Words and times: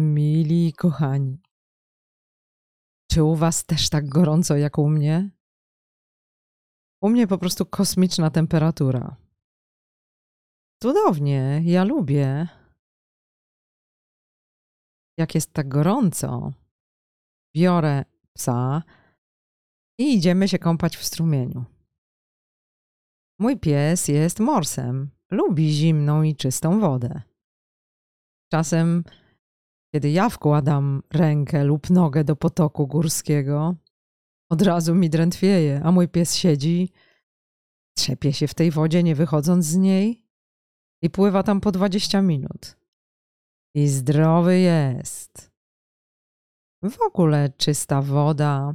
Mili 0.00 0.72
kochani, 0.72 1.42
czy 3.10 3.22
u 3.22 3.36
Was 3.36 3.64
też 3.64 3.90
tak 3.90 4.08
gorąco 4.08 4.56
jak 4.56 4.78
u 4.78 4.88
mnie? 4.88 5.30
U 7.02 7.08
mnie 7.08 7.26
po 7.26 7.38
prostu 7.38 7.66
kosmiczna 7.66 8.30
temperatura. 8.30 9.16
Cudownie, 10.82 11.62
ja 11.64 11.84
lubię. 11.84 12.48
Jak 15.18 15.34
jest 15.34 15.52
tak 15.52 15.68
gorąco, 15.68 16.52
biorę 17.56 18.04
psa 18.32 18.82
i 19.98 20.14
idziemy 20.14 20.48
się 20.48 20.58
kąpać 20.58 20.96
w 20.96 21.04
strumieniu. 21.04 21.64
Mój 23.38 23.58
pies 23.58 24.08
jest 24.08 24.40
morsem, 24.40 25.10
lubi 25.30 25.72
zimną 25.72 26.22
i 26.22 26.36
czystą 26.36 26.80
wodę. 26.80 27.22
Czasem, 28.52 29.04
kiedy 29.94 30.10
ja 30.10 30.28
wkładam 30.28 31.02
rękę 31.12 31.64
lub 31.64 31.90
nogę 31.90 32.24
do 32.24 32.36
potoku 32.36 32.86
górskiego, 32.86 33.74
od 34.50 34.62
razu 34.62 34.94
mi 34.94 35.10
drętwieje, 35.10 35.80
a 35.84 35.92
mój 35.92 36.08
pies 36.08 36.34
siedzi, 36.34 36.92
trzepie 37.96 38.32
się 38.32 38.48
w 38.48 38.54
tej 38.54 38.70
wodzie, 38.70 39.02
nie 39.02 39.14
wychodząc 39.14 39.66
z 39.66 39.76
niej 39.76 40.26
i 41.02 41.10
pływa 41.10 41.42
tam 41.42 41.60
po 41.60 41.72
20 41.72 42.22
minut. 42.22 42.76
I 43.74 43.88
zdrowy 43.88 44.58
jest. 44.58 45.50
W 46.82 47.00
ogóle 47.00 47.50
czysta 47.56 48.02
woda, 48.02 48.74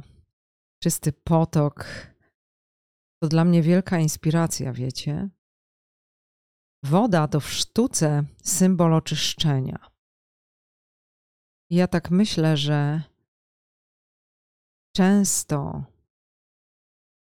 czysty 0.82 1.12
potok 1.12 1.86
to 3.22 3.28
dla 3.28 3.44
mnie 3.44 3.62
wielka 3.62 3.98
inspiracja, 3.98 4.72
wiecie? 4.72 5.28
Woda 6.84 7.28
to 7.28 7.40
w 7.40 7.50
sztuce 7.50 8.24
symbol 8.42 8.94
oczyszczenia. 8.94 9.95
Ja 11.70 11.86
tak 11.86 12.10
myślę, 12.10 12.56
że 12.56 13.02
często 14.96 15.84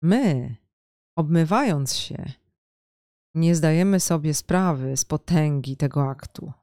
my, 0.03 0.55
obmywając 1.17 1.95
się, 1.95 2.31
nie 3.35 3.55
zdajemy 3.55 3.99
sobie 3.99 4.33
sprawy 4.33 4.97
z 4.97 5.05
potęgi 5.05 5.77
tego 5.77 6.09
aktu. 6.09 6.53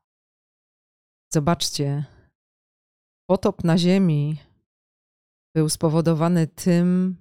Zobaczcie, 1.32 2.04
potop 3.30 3.64
na 3.64 3.78
Ziemi 3.78 4.38
był 5.54 5.68
spowodowany 5.68 6.46
tym, 6.46 7.16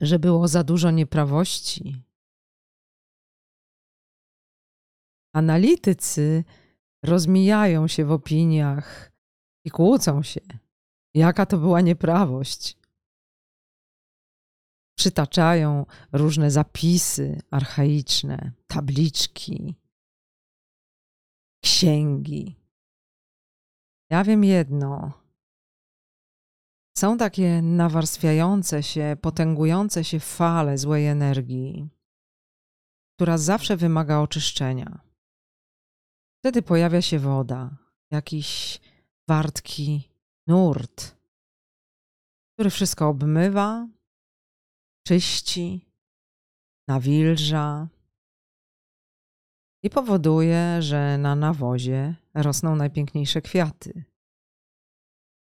że 0.00 0.18
było 0.18 0.48
za 0.48 0.64
dużo 0.64 0.90
nieprawości. 0.90 2.02
Analitycy 5.34 6.44
rozmijają 7.02 7.88
się 7.88 8.04
w 8.04 8.12
opiniach 8.12 9.12
i 9.64 9.70
kłócą 9.70 10.22
się, 10.22 10.40
jaka 11.14 11.46
to 11.46 11.58
była 11.58 11.80
nieprawość. 11.80 12.78
Przytaczają 14.98 15.86
różne 16.12 16.50
zapisy 16.50 17.40
archaiczne, 17.50 18.52
tabliczki, 18.66 19.74
księgi. 21.64 22.56
Ja 24.10 24.24
wiem 24.24 24.44
jedno. 24.44 25.12
Są 26.98 27.18
takie 27.18 27.62
nawarstwiające 27.62 28.82
się, 28.82 29.16
potęgujące 29.20 30.04
się 30.04 30.20
fale 30.20 30.78
złej 30.78 31.06
energii, 31.06 31.88
która 33.16 33.38
zawsze 33.38 33.76
wymaga 33.76 34.18
oczyszczenia. 34.18 35.07
Wtedy 36.38 36.62
pojawia 36.62 37.02
się 37.02 37.18
woda, 37.18 37.76
jakiś 38.10 38.80
wartki 39.28 40.10
nurt, 40.46 41.16
który 42.54 42.70
wszystko 42.70 43.08
obmywa, 43.08 43.88
czyści, 45.06 45.86
nawilża 46.88 47.88
i 49.82 49.90
powoduje, 49.90 50.82
że 50.82 51.18
na 51.18 51.34
nawozie 51.34 52.14
rosną 52.34 52.76
najpiękniejsze 52.76 53.42
kwiaty. 53.42 54.04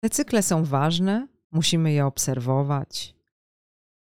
Te 0.02 0.10
cykle 0.10 0.42
są 0.42 0.64
ważne, 0.64 1.28
musimy 1.50 1.92
je 1.92 2.06
obserwować, 2.06 3.14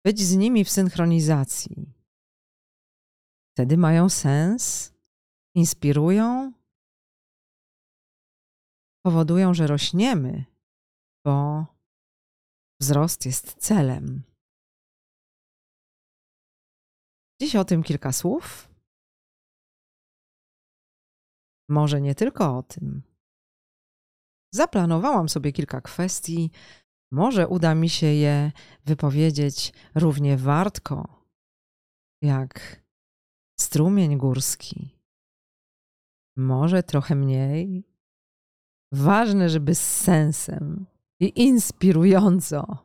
być 0.05 0.21
z 0.21 0.37
nimi 0.37 0.65
w 0.65 0.71
synchronizacji. 0.71 1.95
Wtedy 3.55 3.77
mają 3.77 4.09
sens, 4.09 4.95
inspirują 5.55 6.53
powodują, 9.09 9.55
że 9.55 9.67
rośniemy, 9.67 10.45
bo 11.27 11.67
wzrost 12.81 13.27
jest 13.27 13.55
celem. 13.55 14.23
Dziś 17.41 17.57
o 17.57 17.65
tym 17.65 17.83
kilka 17.83 18.13
słów. 18.13 18.69
Może 21.69 22.01
nie 22.01 22.15
tylko 22.15 22.59
o 22.59 22.63
tym. 22.63 23.03
Zaplanowałam 24.55 25.29
sobie 25.29 25.53
kilka 25.53 25.81
kwestii. 25.81 26.51
Może 27.13 27.49
uda 27.49 27.75
mi 27.75 27.89
się 27.89 28.07
je 28.07 28.53
wypowiedzieć 28.85 29.73
równie 29.95 30.37
wartko, 30.37 31.25
jak 32.23 32.83
strumień 33.61 34.17
górski. 34.17 34.99
Może 36.37 36.83
trochę 36.83 37.15
mniej, 37.15 37.85
Ważne, 38.93 39.49
żeby 39.49 39.75
z 39.75 40.03
sensem 40.03 40.87
i 41.21 41.43
inspirująco. 41.43 42.79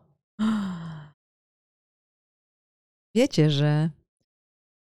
Wiecie, 3.16 3.50
że 3.50 3.90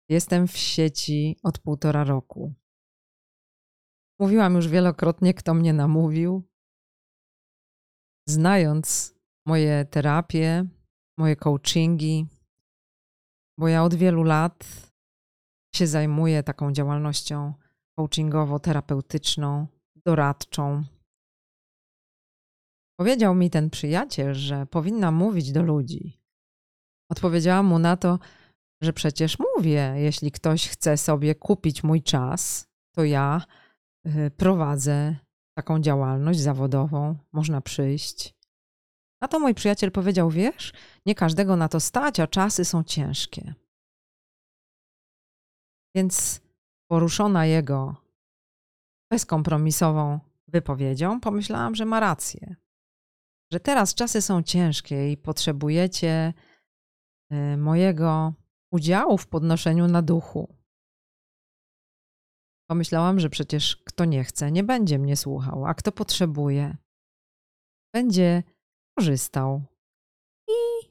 jestem 0.08 0.48
w 0.48 0.56
sieci 0.56 1.36
od 1.42 1.58
półtora 1.58 2.04
roku. 2.04 2.54
Mówiłam 4.20 4.54
już 4.54 4.68
wielokrotnie, 4.68 5.34
kto 5.34 5.54
mnie 5.54 5.72
namówił. 5.72 6.42
Znając 8.28 9.14
moje 9.46 9.84
terapie, 9.84 10.66
moje 11.18 11.36
coachingi, 11.36 12.26
bo 13.58 13.68
ja 13.68 13.84
od 13.84 13.94
wielu 13.94 14.22
lat 14.22 14.88
się 15.74 15.86
zajmuję 15.86 16.42
taką 16.42 16.72
działalnością 16.72 17.54
coachingowo-terapeutyczną, 17.98 19.66
doradczą. 19.96 20.84
Powiedział 23.00 23.34
mi 23.34 23.50
ten 23.50 23.70
przyjaciel, 23.70 24.34
że 24.34 24.66
powinna 24.66 25.10
mówić 25.10 25.52
do 25.52 25.62
ludzi. 25.62 26.20
Odpowiedziałam 27.10 27.66
mu 27.66 27.78
na 27.78 27.96
to, 27.96 28.18
że 28.82 28.92
przecież 28.92 29.36
mówię, 29.38 29.94
jeśli 29.96 30.32
ktoś 30.32 30.68
chce 30.68 30.96
sobie 30.96 31.34
kupić 31.34 31.82
mój 31.82 32.02
czas, 32.02 32.68
to 32.94 33.04
ja 33.04 33.42
y, 34.06 34.30
prowadzę 34.36 35.16
taką 35.58 35.80
działalność 35.80 36.40
zawodową, 36.40 37.16
można 37.32 37.60
przyjść. 37.60 38.34
Na 39.22 39.28
to 39.28 39.40
mój 39.40 39.54
przyjaciel 39.54 39.92
powiedział: 39.92 40.30
Wiesz, 40.30 40.72
nie 41.06 41.14
każdego 41.14 41.56
na 41.56 41.68
to 41.68 41.80
stać, 41.80 42.20
a 42.20 42.26
czasy 42.26 42.64
są 42.64 42.84
ciężkie. 42.84 43.54
Więc 45.94 46.40
poruszona 46.90 47.46
jego 47.46 47.96
bezkompromisową 49.12 50.20
wypowiedzią, 50.48 51.20
pomyślałam, 51.20 51.74
że 51.74 51.84
ma 51.84 52.00
rację 52.00 52.56
że 53.52 53.60
teraz 53.60 53.94
czasy 53.94 54.22
są 54.22 54.42
ciężkie 54.42 55.12
i 55.12 55.16
potrzebujecie 55.16 56.34
y, 57.32 57.56
mojego 57.56 58.34
udziału 58.72 59.18
w 59.18 59.26
podnoszeniu 59.26 59.88
na 59.88 60.02
duchu. 60.02 60.54
Pomyślałam, 62.70 63.20
że 63.20 63.30
przecież 63.30 63.76
kto 63.76 64.04
nie 64.04 64.24
chce, 64.24 64.52
nie 64.52 64.64
będzie 64.64 64.98
mnie 64.98 65.16
słuchał, 65.16 65.66
a 65.66 65.74
kto 65.74 65.92
potrzebuje, 65.92 66.76
będzie 67.94 68.42
korzystał. 68.98 69.62
I 70.48 70.88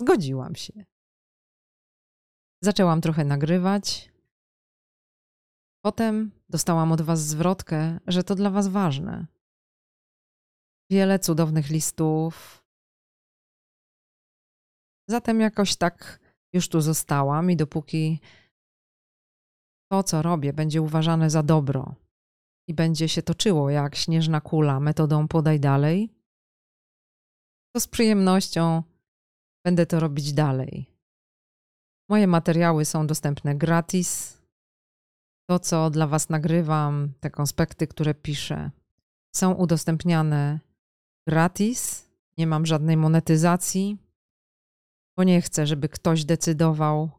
zgodziłam 0.00 0.54
się. 0.54 0.84
Zaczęłam 2.64 3.00
trochę 3.00 3.24
nagrywać. 3.24 4.12
Potem 5.84 6.30
dostałam 6.48 6.92
od 6.92 7.02
Was 7.02 7.26
zwrotkę, 7.26 8.00
że 8.06 8.24
to 8.24 8.34
dla 8.34 8.50
Was 8.50 8.68
ważne, 8.68 9.26
wiele 10.92 11.18
cudownych 11.18 11.70
listów. 11.70 12.64
Zatem 15.08 15.40
jakoś 15.40 15.76
tak 15.76 16.20
już 16.54 16.68
tu 16.68 16.80
zostałam 16.80 17.50
i 17.50 17.56
dopóki 17.56 18.20
to, 19.92 20.02
co 20.02 20.22
robię, 20.22 20.52
będzie 20.52 20.82
uważane 20.82 21.30
za 21.30 21.42
dobro 21.42 21.94
i 22.68 22.74
będzie 22.74 23.08
się 23.08 23.22
toczyło 23.22 23.70
jak 23.70 23.96
śnieżna 23.96 24.40
kula 24.40 24.80
metodą 24.80 25.28
podaj 25.28 25.60
dalej, 25.60 26.10
to 27.74 27.80
z 27.80 27.86
przyjemnością 27.88 28.82
będę 29.66 29.86
to 29.86 30.00
robić 30.00 30.32
dalej. 30.32 30.86
Moje 32.10 32.26
materiały 32.26 32.84
są 32.84 33.06
dostępne 33.06 33.54
gratis. 33.54 34.38
To, 35.50 35.58
co 35.58 35.90
dla 35.90 36.06
Was 36.06 36.28
nagrywam, 36.28 37.12
te 37.20 37.30
konspekty, 37.30 37.86
które 37.86 38.14
piszę, 38.14 38.70
są 39.36 39.52
udostępniane 39.52 40.71
gratis, 41.26 42.08
nie 42.38 42.46
mam 42.46 42.66
żadnej 42.66 42.96
monetyzacji, 42.96 43.98
bo 45.16 45.24
nie 45.24 45.42
chcę, 45.42 45.66
żeby 45.66 45.88
ktoś 45.88 46.24
decydował, 46.24 47.10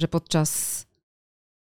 że 0.00 0.08
podczas 0.08 0.86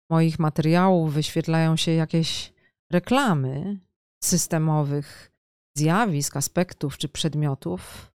moich 0.10 0.40
materiałów 0.40 1.14
wyświetlają 1.14 1.76
się 1.76 1.92
jakieś 1.92 2.54
reklamy 2.92 3.80
systemowych 4.24 5.32
zjawisk, 5.78 6.38
aspektów 6.38 6.98
czy 6.98 7.10
przedmiotów, 7.10 8.12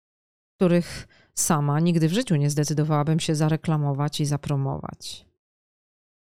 których 0.56 1.08
sama 1.34 1.80
nigdy 1.80 2.08
w 2.08 2.12
życiu 2.12 2.36
nie 2.36 2.50
zdecydowałabym 2.50 3.20
się 3.20 3.34
zareklamować 3.34 4.20
i 4.20 4.26
zapromować. 4.26 5.26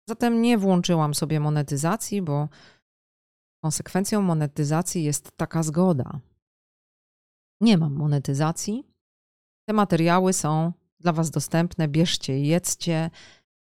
Zatem 0.08 0.42
nie 0.42 0.58
włączyłam 0.58 1.14
sobie 1.14 1.40
monetyzacji, 1.40 2.22
bo 2.22 2.48
konsekwencją 3.64 4.22
monetyzacji 4.22 5.04
jest 5.04 5.36
taka 5.36 5.62
zgoda. 5.62 6.20
Nie 7.60 7.78
mam 7.78 7.92
monetyzacji. 7.94 8.84
Te 9.68 9.72
materiały 9.74 10.32
są 10.32 10.72
dla 11.00 11.12
Was 11.12 11.30
dostępne, 11.30 11.88
bierzcie 11.88 12.40
jedzcie. 12.40 13.10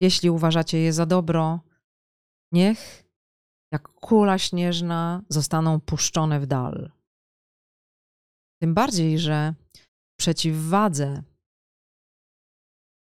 Jeśli 0.02 0.30
uważacie 0.30 0.78
je 0.78 0.94
za 0.94 1.06
dobro, 1.06 1.60
niech 2.52 3.12
jak 3.72 3.88
kula 3.88 4.38
śnieżna 4.38 5.24
zostaną 5.30 5.80
puszczone 5.80 6.40
w 6.40 6.46
dal. 6.46 6.92
Tym 8.62 8.74
bardziej, 8.74 9.20
że 9.20 9.54
w 10.14 10.16
przeciwwadze 10.20 11.24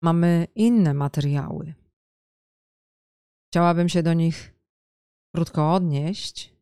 mamy 0.03 0.47
inne 0.55 0.93
materiały. 0.93 1.73
Chciałabym 3.47 3.89
się 3.89 4.03
do 4.03 4.13
nich 4.13 4.55
krótko 5.35 5.73
odnieść, 5.73 6.54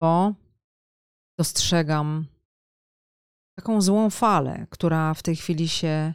bo 0.00 0.34
dostrzegam 1.38 2.26
taką 3.58 3.82
złą 3.82 4.10
falę, 4.10 4.66
która 4.70 5.14
w 5.14 5.22
tej 5.22 5.36
chwili 5.36 5.68
się 5.68 6.14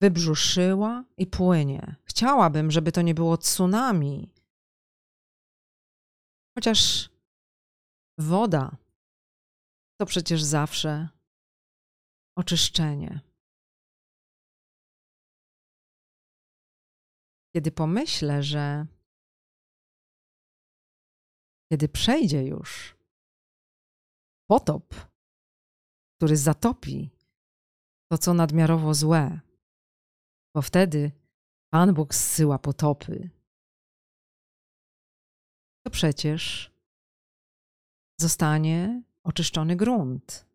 wybrzuszyła 0.00 1.04
i 1.16 1.26
płynie. 1.26 1.96
Chciałabym, 2.04 2.70
żeby 2.70 2.92
to 2.92 3.02
nie 3.02 3.14
było 3.14 3.36
tsunami, 3.36 4.32
chociaż 6.58 7.10
woda 8.18 8.76
to 10.00 10.06
przecież 10.06 10.42
zawsze 10.42 11.08
oczyszczenie. 12.38 13.20
Kiedy 17.54 17.72
pomyślę, 17.72 18.42
że 18.42 18.86
kiedy 21.72 21.88
przejdzie 21.88 22.44
już 22.44 22.96
potop, 24.50 24.94
który 26.16 26.36
zatopi 26.36 27.10
to, 28.12 28.18
co 28.18 28.34
nadmiarowo 28.34 28.94
złe, 28.94 29.40
bo 30.54 30.62
wtedy 30.62 31.12
Pan 31.72 31.94
Bóg 31.94 32.14
zsyła 32.14 32.58
potopy, 32.58 33.30
to 35.86 35.90
przecież 35.90 36.70
zostanie 38.20 39.02
oczyszczony 39.24 39.76
grunt, 39.76 40.46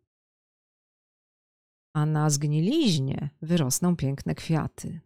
a 1.94 2.06
na 2.06 2.30
zgniliźnie 2.30 3.30
wyrosną 3.42 3.96
piękne 3.96 4.34
kwiaty. 4.34 5.00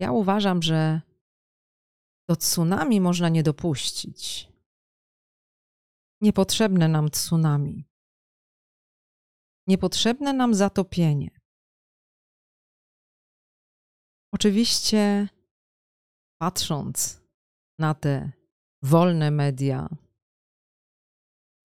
Ja 0.00 0.12
uważam, 0.12 0.62
że 0.62 1.00
do 2.32 2.36
tsunami 2.36 3.00
można 3.00 3.28
nie 3.28 3.42
dopuścić. 3.42 4.48
Niepotrzebne 6.20 6.88
nam 6.88 7.10
tsunami. 7.10 7.84
Niepotrzebne 9.66 10.32
nam 10.32 10.54
zatopienie. 10.54 11.40
Oczywiście, 14.34 15.28
patrząc 16.40 17.20
na 17.78 17.94
te 17.94 18.32
wolne 18.82 19.30
media, 19.30 19.88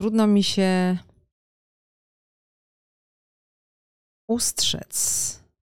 trudno 0.01 0.27
mi 0.27 0.43
się 0.43 0.97
ustrzec 4.29 4.93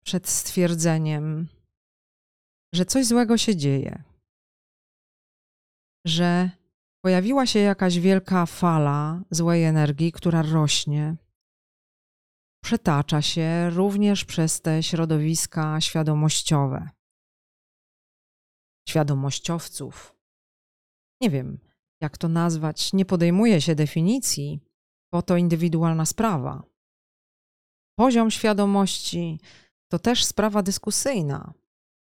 przed 0.05 0.27
stwierdzeniem, 0.27 1.47
że 2.73 2.85
coś 2.85 3.05
złego 3.05 3.37
się 3.37 3.55
dzieje, 3.55 4.12
że 6.05 6.49
pojawiła 7.01 7.45
się 7.45 7.59
jakaś 7.59 7.99
wielka 7.99 8.45
fala 8.45 9.23
złej 9.31 9.63
energii, 9.63 10.11
która 10.11 10.41
rośnie, 10.41 11.15
przetacza 12.63 13.21
się 13.21 13.69
również 13.69 14.25
przez 14.25 14.61
te 14.61 14.83
środowiska 14.83 15.81
świadomościowe. 15.81 16.89
Świadomościowców. 18.89 20.15
Nie 21.21 21.29
wiem, 21.29 21.59
jak 22.01 22.17
to 22.17 22.29
nazwać, 22.29 22.93
nie 22.93 23.05
podejmuje 23.05 23.61
się 23.61 23.75
definicji, 23.75 24.59
bo 25.11 25.21
to 25.21 25.37
indywidualna 25.37 26.05
sprawa. 26.05 26.63
Poziom 27.99 28.31
świadomości 28.31 29.39
to 29.91 29.99
też 29.99 30.25
sprawa 30.25 30.63
dyskusyjna. 30.63 31.53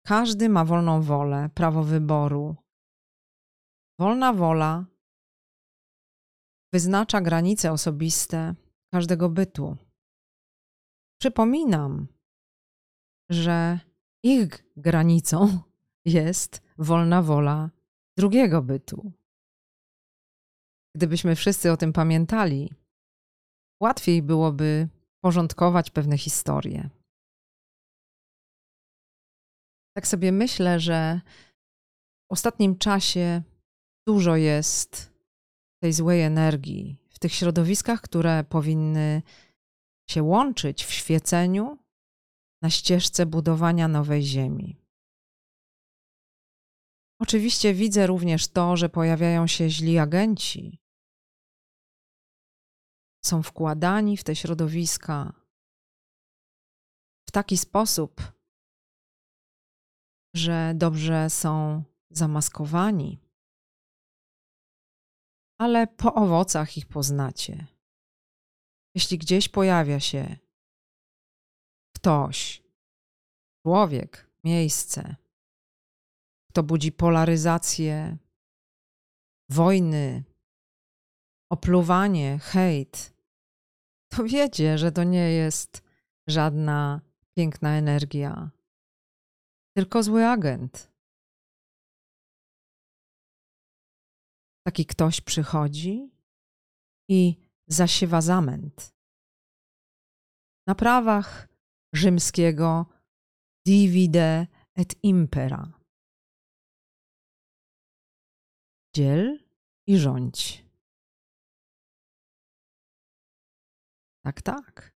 Każdy 0.06 0.48
ma 0.48 0.64
wolną 0.64 1.02
wolę, 1.02 1.50
prawo 1.54 1.84
wyboru. 1.84 2.56
Wolna 4.00 4.32
wola 4.32 4.85
wyznacza 6.73 7.20
granice 7.20 7.73
osobiste 7.73 8.55
każdego 8.93 9.29
bytu. 9.29 9.76
Przypominam, 11.20 12.08
że 13.31 13.81
ich 14.25 14.64
granicą 14.76 15.62
jest 16.19 16.62
wolna 16.79 17.23
wola 17.23 17.70
drugiego 18.17 18.62
bytu. 18.62 19.12
Gdybyśmy 20.96 21.37
wszyscy 21.37 21.73
o 21.73 21.76
tym 21.76 21.93
pamiętali, 21.93 22.75
łatwiej 23.82 24.23
byłoby 24.23 24.88
porządkować 25.25 25.91
pewne 25.91 26.19
historie. 26.19 26.91
Tak 29.96 30.06
sobie 30.06 30.32
myślę, 30.32 30.81
że 30.81 31.20
w 32.29 32.32
ostatnim 32.32 32.79
czasie 32.79 33.43
dużo 34.10 34.36
jest 34.36 35.12
tej 35.82 35.93
złej 35.93 36.22
energii 36.22 36.96
w 37.08 37.19
tych 37.19 37.32
środowiskach, 37.34 38.00
które 38.00 38.44
powinny 38.44 39.22
się 40.10 40.22
łączyć 40.22 40.84
w 40.84 40.93
świeceniu 40.93 41.79
na 42.62 42.70
ścieżce 42.70 43.26
budowania 43.26 43.88
nowej 43.88 44.22
ziemi. 44.22 44.76
Oczywiście 47.20 47.74
widzę 47.74 48.06
również 48.06 48.48
to, 48.48 48.76
że 48.76 48.88
pojawiają 48.88 49.46
się 49.46 49.70
źli 49.70 49.98
agenci. 49.98 50.79
Są 53.24 53.43
wkładani 53.43 54.17
w 54.17 54.24
te 54.24 54.36
środowiska 54.36 55.32
w 57.29 57.31
taki 57.32 57.56
sposób, 57.56 58.20
że 60.34 60.72
dobrze 60.74 61.31
są 61.31 61.82
zamaskowani, 62.10 63.30
ale 65.60 65.86
po 65.86 66.14
owocach 66.14 66.76
ich 66.76 66.86
poznacie. 66.86 67.67
Jeśli 68.94 69.19
gdzieś 69.19 69.48
pojawia 69.48 70.00
się 70.00 70.36
ktoś, 71.96 72.62
człowiek, 73.62 74.31
miejsce, 74.44 75.17
kto 76.50 76.62
budzi 76.62 76.93
polaryzację, 76.93 78.17
wojny, 79.50 80.24
opluwanie, 81.52 82.38
hejt, 82.38 83.12
to 84.08 84.24
wiecie, 84.24 84.79
że 84.79 84.93
to 84.93 85.05
nie 85.05 85.32
jest 85.32 85.82
żadna 86.26 87.00
piękna 87.36 87.70
energia, 87.79 88.50
tylko 89.76 90.02
zły 90.02 90.26
agent. 90.26 90.90
Taki 94.67 94.86
ktoś 94.86 95.20
przychodzi 95.20 96.10
i 97.08 97.36
zasiewa 97.67 98.20
zamęt. 98.20 98.94
Na 100.67 100.74
prawach 100.74 101.48
rzymskiego 101.94 102.86
divide 103.67 104.46
et 104.74 105.05
impera. 105.05 105.81
Dziel 108.96 109.44
i 109.86 109.98
rządź. 109.98 110.64
Tak, 114.24 114.43
tak. 114.43 114.94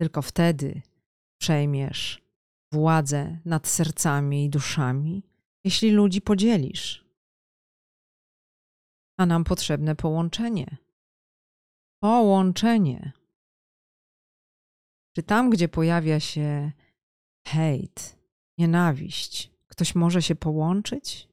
Tylko 0.00 0.22
wtedy 0.22 0.82
przejmiesz 1.40 2.22
władzę 2.72 3.40
nad 3.44 3.66
sercami 3.66 4.44
i 4.44 4.50
duszami, 4.50 5.22
jeśli 5.64 5.90
ludzi 5.90 6.20
podzielisz. 6.20 7.05
A 9.16 9.26
nam 9.26 9.44
potrzebne 9.44 9.96
połączenie. 9.96 10.76
Połączenie. 12.02 13.12
Czy 15.16 15.22
tam, 15.22 15.50
gdzie 15.50 15.68
pojawia 15.68 16.20
się 16.20 16.72
hejt, 17.46 18.18
nienawiść, 18.58 19.50
ktoś 19.66 19.94
może 19.94 20.22
się 20.22 20.34
połączyć? 20.34 21.28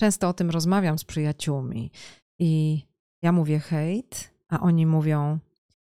Często 0.00 0.28
o 0.28 0.32
tym 0.32 0.50
rozmawiam 0.50 0.98
z 0.98 1.04
przyjaciółmi 1.04 1.90
i 2.38 2.82
ja 3.22 3.32
mówię 3.32 3.58
hejt, 3.58 4.34
a 4.48 4.60
oni 4.60 4.86
mówią: 4.86 5.38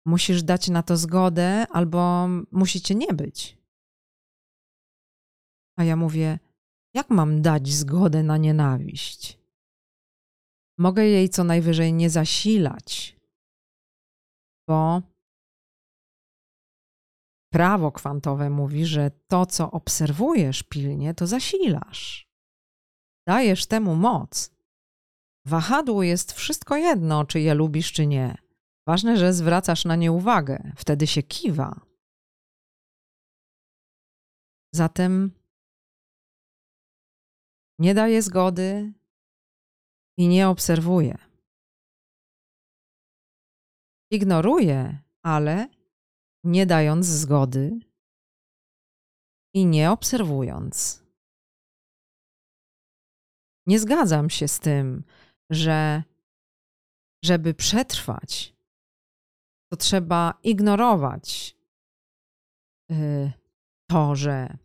Musisz 0.05 0.43
dać 0.43 0.69
na 0.69 0.83
to 0.83 0.97
zgodę, 0.97 1.65
albo 1.69 2.27
musicie 2.51 2.95
nie 2.95 3.13
być. 3.13 3.57
A 5.77 5.83
ja 5.83 5.95
mówię: 5.95 6.39
Jak 6.97 7.09
mam 7.09 7.41
dać 7.41 7.67
zgodę 7.67 8.23
na 8.23 8.37
nienawiść? 8.37 9.39
Mogę 10.77 11.05
jej 11.05 11.29
co 11.29 11.43
najwyżej 11.43 11.93
nie 11.93 12.09
zasilać, 12.09 13.15
bo 14.67 15.01
prawo 17.53 17.91
kwantowe 17.91 18.49
mówi, 18.49 18.85
że 18.85 19.11
to, 19.27 19.45
co 19.45 19.71
obserwujesz 19.71 20.63
pilnie, 20.63 21.13
to 21.13 21.27
zasilasz. 21.27 22.29
Dajesz 23.27 23.65
temu 23.65 23.95
moc. 23.95 24.51
Wahadło 25.45 26.03
jest 26.03 26.31
wszystko 26.31 26.77
jedno, 26.77 27.25
czy 27.25 27.39
je 27.39 27.53
lubisz, 27.53 27.91
czy 27.91 28.07
nie. 28.07 28.37
Ważne, 28.87 29.17
że 29.17 29.33
zwracasz 29.33 29.85
na 29.85 29.95
nie 29.95 30.11
uwagę, 30.11 30.71
wtedy 30.77 31.07
się 31.07 31.23
kiwa. 31.23 31.81
Zatem 34.75 35.36
nie 37.79 37.93
daje 37.93 38.21
zgody 38.21 38.93
i 40.17 40.27
nie 40.27 40.49
obserwuje. 40.49 41.17
Ignoruje, 44.11 44.99
ale 45.23 45.69
nie 46.43 46.65
dając 46.65 47.05
zgody 47.05 47.79
i 49.53 49.65
nie 49.65 49.91
obserwując. 49.91 51.03
Nie 53.67 53.79
zgadzam 53.79 54.29
się 54.29 54.47
z 54.47 54.59
tym, 54.59 55.03
że 55.49 56.03
żeby 57.25 57.53
przetrwać, 57.53 58.55
to 59.71 59.77
trzeba 59.77 60.39
ignorować 60.43 61.57
y, 62.91 63.31
to, 63.89 64.15
że 64.15 64.57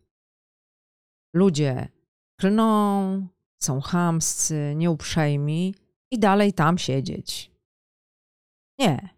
ludzie 1.35 1.89
klną, 2.39 3.27
są 3.61 3.81
chamscy, 3.81 4.73
nieuprzejmi 4.75 5.75
i 6.11 6.19
dalej 6.19 6.53
tam 6.53 6.77
siedzieć. 6.77 7.51
Nie. 8.79 9.09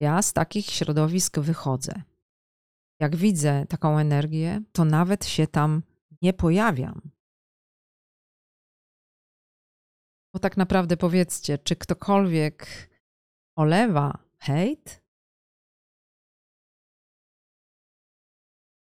Ja 0.00 0.22
z 0.22 0.32
takich 0.32 0.66
środowisk 0.66 1.38
wychodzę. 1.38 2.02
Jak 3.00 3.16
widzę 3.16 3.66
taką 3.68 3.98
energię, 3.98 4.62
to 4.72 4.84
nawet 4.84 5.26
się 5.26 5.46
tam 5.46 5.82
nie 6.22 6.32
pojawiam. 6.32 7.10
Bo 10.34 10.38
tak 10.40 10.56
naprawdę 10.56 10.96
powiedzcie, 10.96 11.58
czy 11.58 11.76
ktokolwiek 11.76 12.66
olewa 13.56 14.18
hejt? 14.38 15.02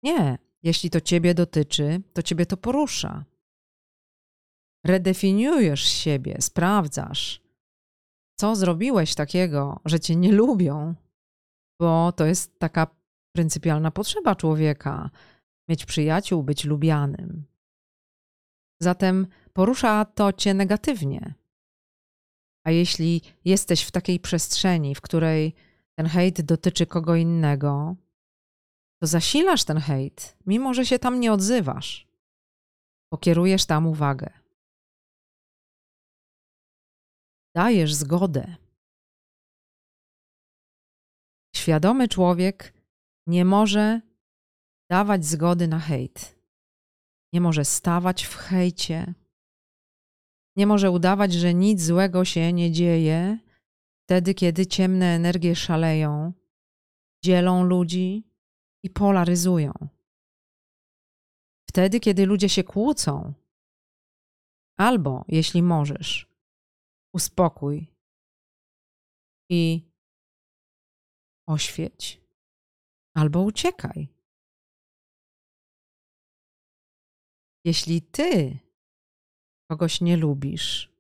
Nie. 0.03 0.46
Jeśli 0.63 0.89
to 0.89 1.01
ciebie 1.01 1.33
dotyczy, 1.33 2.01
to 2.13 2.23
ciebie 2.23 2.45
to 2.45 2.57
porusza. 2.57 3.25
Redefiniujesz 4.85 5.83
siebie, 5.83 6.37
sprawdzasz, 6.41 7.41
co 8.39 8.55
zrobiłeś 8.55 9.15
takiego, 9.15 9.79
że 9.85 9.99
cię 9.99 10.15
nie 10.15 10.31
lubią, 10.31 10.95
bo 11.79 12.11
to 12.11 12.25
jest 12.25 12.59
taka 12.59 12.87
pryncypialna 13.35 13.91
potrzeba 13.91 14.35
człowieka 14.35 15.09
mieć 15.69 15.85
przyjaciół, 15.85 16.43
być 16.43 16.65
lubianym. 16.65 17.45
Zatem 18.81 19.27
porusza 19.53 20.05
to 20.05 20.33
cię 20.33 20.53
negatywnie. 20.53 21.33
A 22.63 22.71
jeśli 22.71 23.21
jesteś 23.45 23.83
w 23.83 23.91
takiej 23.91 24.19
przestrzeni, 24.19 24.95
w 24.95 25.01
której 25.01 25.55
ten 25.95 26.07
hejt 26.07 26.41
dotyczy 26.41 26.85
kogo 26.85 27.15
innego, 27.15 27.95
to 28.99 29.07
zasilasz 29.07 29.63
ten 29.63 29.77
hejt, 29.77 30.37
mimo 30.45 30.73
że 30.73 30.85
się 30.85 30.99
tam 30.99 31.19
nie 31.19 31.33
odzywasz. 31.33 32.07
Pokierujesz 33.09 33.65
tam 33.65 33.87
uwagę. 33.87 34.29
Dajesz 37.55 37.93
zgodę. 37.93 38.55
Świadomy 41.55 42.07
człowiek 42.07 42.73
nie 43.27 43.45
może 43.45 44.01
dawać 44.89 45.25
zgody 45.25 45.67
na 45.67 45.79
hejt. 45.79 46.37
Nie 47.33 47.41
może 47.41 47.65
stawać 47.65 48.23
w 48.23 48.35
hejcie. 48.35 49.13
Nie 50.55 50.67
może 50.67 50.91
udawać, 50.91 51.33
że 51.33 51.53
nic 51.53 51.81
złego 51.81 52.25
się 52.25 52.53
nie 52.53 52.71
dzieje, 52.71 53.37
wtedy, 54.05 54.33
kiedy 54.33 54.67
ciemne 54.67 55.05
energie 55.05 55.55
szaleją, 55.55 56.33
dzielą 57.23 57.63
ludzi 57.63 58.23
i 58.84 58.89
polaryzują. 58.89 59.74
Wtedy, 61.69 62.00
kiedy 62.00 62.25
ludzie 62.25 62.50
się 62.50 62.63
kłócą, 62.63 63.34
albo 64.77 65.25
jeśli 65.27 65.63
możesz, 65.63 66.27
uspokój 67.13 67.88
i 69.50 69.91
oświeć, 71.48 72.22
albo 73.15 73.41
uciekaj. 73.41 74.07
Jeśli 77.65 78.01
ty 78.01 78.60
kogoś 79.72 80.01
nie 80.01 80.17
lubisz, 80.17 80.91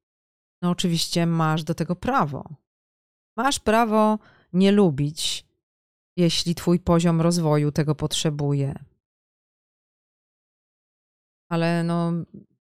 no 0.61 0.69
oczywiście 0.69 1.25
masz 1.25 1.63
do 1.63 1.75
tego 1.75 1.95
prawo. 1.95 2.55
Masz 3.37 3.59
prawo 3.59 4.19
nie 4.53 4.71
lubić, 4.71 5.46
jeśli 6.17 6.55
twój 6.55 6.79
poziom 6.79 7.21
rozwoju 7.21 7.71
tego 7.71 7.95
potrzebuje. 7.95 8.85
Ale 11.49 11.83
no, 11.83 12.11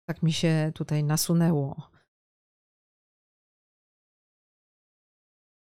tak 0.09 0.23
mi 0.23 0.33
się 0.33 0.73
tutaj 0.75 1.05
nasunęło. 1.05 1.91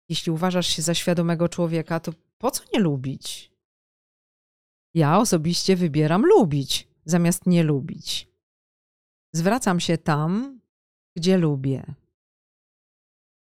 Jeśli 0.09 0.31
uważasz 0.31 0.67
się 0.67 0.81
za 0.81 0.93
świadomego 0.93 1.49
człowieka, 1.49 1.99
to 1.99 2.11
po 2.37 2.51
co 2.51 2.63
nie 2.73 2.79
lubić? 2.79 3.51
Ja 4.93 5.17
osobiście 5.17 5.75
wybieram 5.75 6.25
lubić 6.25 6.87
zamiast 7.05 7.45
nie 7.45 7.63
lubić. 7.63 8.27
Zwracam 9.33 9.79
się 9.79 9.97
tam, 9.97 10.59
gdzie 11.15 11.37
lubię. 11.37 11.95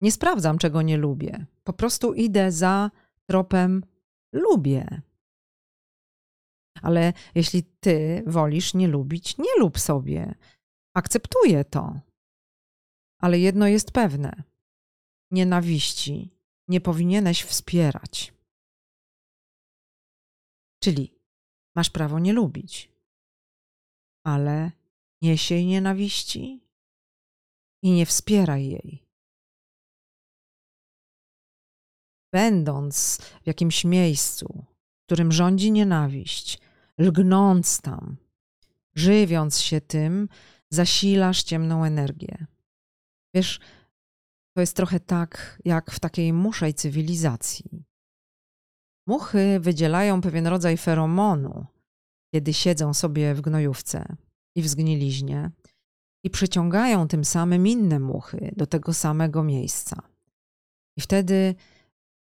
Nie 0.01 0.11
sprawdzam, 0.11 0.57
czego 0.57 0.81
nie 0.81 0.97
lubię. 0.97 1.45
Po 1.63 1.73
prostu 1.73 2.13
idę 2.13 2.51
za 2.51 2.91
tropem 3.29 3.83
lubię. 4.35 5.01
Ale 6.81 7.13
jeśli 7.35 7.63
ty 7.63 8.23
wolisz 8.27 8.73
nie 8.73 8.87
lubić, 8.87 9.37
nie 9.37 9.59
lub 9.59 9.79
sobie. 9.79 10.35
Akceptuję 10.95 11.65
to. 11.65 11.99
Ale 13.21 13.39
jedno 13.39 13.67
jest 13.67 13.91
pewne: 13.91 14.43
nienawiści 15.31 16.29
nie 16.67 16.81
powinieneś 16.81 17.43
wspierać. 17.43 18.33
Czyli 20.83 21.19
masz 21.75 21.89
prawo 21.89 22.19
nie 22.19 22.33
lubić, 22.33 22.91
ale 24.25 24.71
nie 25.21 25.37
siej 25.37 25.65
nienawiści 25.65 26.63
i 27.83 27.91
nie 27.91 28.05
wspieraj 28.05 28.65
jej. 28.65 29.04
Będąc 32.35 33.17
w 33.43 33.47
jakimś 33.47 33.85
miejscu, 33.85 34.65
w 35.01 35.05
którym 35.05 35.31
rządzi 35.31 35.71
nienawiść, 35.71 36.59
lgnąc 36.97 37.81
tam, 37.81 38.17
żywiąc 38.95 39.59
się 39.59 39.81
tym, 39.81 40.29
zasilasz 40.69 41.43
ciemną 41.43 41.85
energię. 41.85 42.45
Wiesz, 43.33 43.59
to 44.55 44.61
jest 44.61 44.75
trochę 44.75 44.99
tak, 44.99 45.61
jak 45.65 45.91
w 45.91 45.99
takiej 45.99 46.33
muszej 46.33 46.73
cywilizacji. 46.73 47.85
Muchy 49.07 49.59
wydzielają 49.59 50.21
pewien 50.21 50.47
rodzaj 50.47 50.77
feromonu, 50.77 51.65
kiedy 52.33 52.53
siedzą 52.53 52.93
sobie 52.93 53.35
w 53.35 53.41
gnojówce 53.41 54.15
i 54.55 54.61
w 54.61 54.67
zgniliźnie 54.67 55.51
i 56.23 56.29
przyciągają 56.29 57.07
tym 57.07 57.25
samym 57.25 57.67
inne 57.67 57.99
muchy 57.99 58.53
do 58.55 58.67
tego 58.67 58.93
samego 58.93 59.43
miejsca. 59.43 60.01
I 60.97 61.01
wtedy 61.01 61.55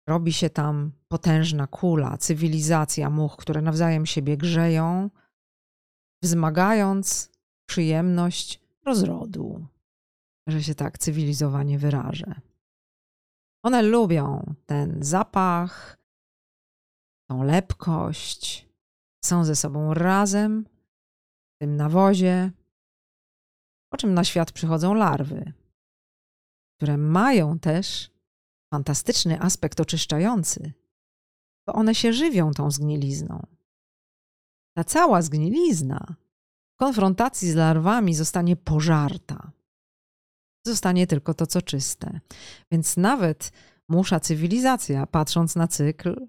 robi 0.09 0.33
się 0.33 0.49
tam 0.49 0.91
potężna 1.07 1.67
kula, 1.67 2.17
cywilizacja 2.17 3.09
much, 3.09 3.37
które 3.37 3.61
nawzajem 3.61 4.05
siebie 4.05 4.37
grzeją, 4.37 5.09
wzmagając 6.23 7.31
przyjemność 7.69 8.61
rozrodu, 8.85 9.67
że 10.47 10.63
się 10.63 10.75
tak 10.75 10.97
cywilizowanie 10.97 11.79
wyrażę. 11.79 12.41
One 13.63 13.81
lubią 13.81 14.55
ten 14.65 15.03
zapach, 15.03 15.97
tą 17.29 17.43
lepkość, 17.43 18.69
są 19.25 19.43
ze 19.43 19.55
sobą 19.55 19.93
razem 19.93 20.65
w 21.55 21.59
tym 21.61 21.75
nawozie, 21.75 22.51
po 23.91 23.97
czym 23.97 24.13
na 24.13 24.23
świat 24.23 24.51
przychodzą 24.51 24.93
larwy, 24.93 25.53
które 26.77 26.97
mają 26.97 27.59
też 27.59 28.11
fantastyczny 28.73 29.41
aspekt 29.41 29.79
oczyszczający, 29.79 30.73
bo 31.67 31.73
one 31.73 31.95
się 31.95 32.13
żywią 32.13 32.51
tą 32.51 32.71
zgnilizną. 32.71 33.45
Ta 34.75 34.83
cała 34.83 35.21
zgnilizna 35.21 36.15
w 36.73 36.75
konfrontacji 36.75 37.51
z 37.51 37.55
larwami 37.55 38.15
zostanie 38.15 38.55
pożarta. 38.55 39.51
Zostanie 40.65 41.07
tylko 41.07 41.33
to, 41.33 41.47
co 41.47 41.61
czyste. 41.61 42.19
Więc 42.71 42.97
nawet 42.97 43.51
musza 43.87 44.19
cywilizacja, 44.19 45.07
patrząc 45.07 45.55
na 45.55 45.67
cykl, 45.67 46.27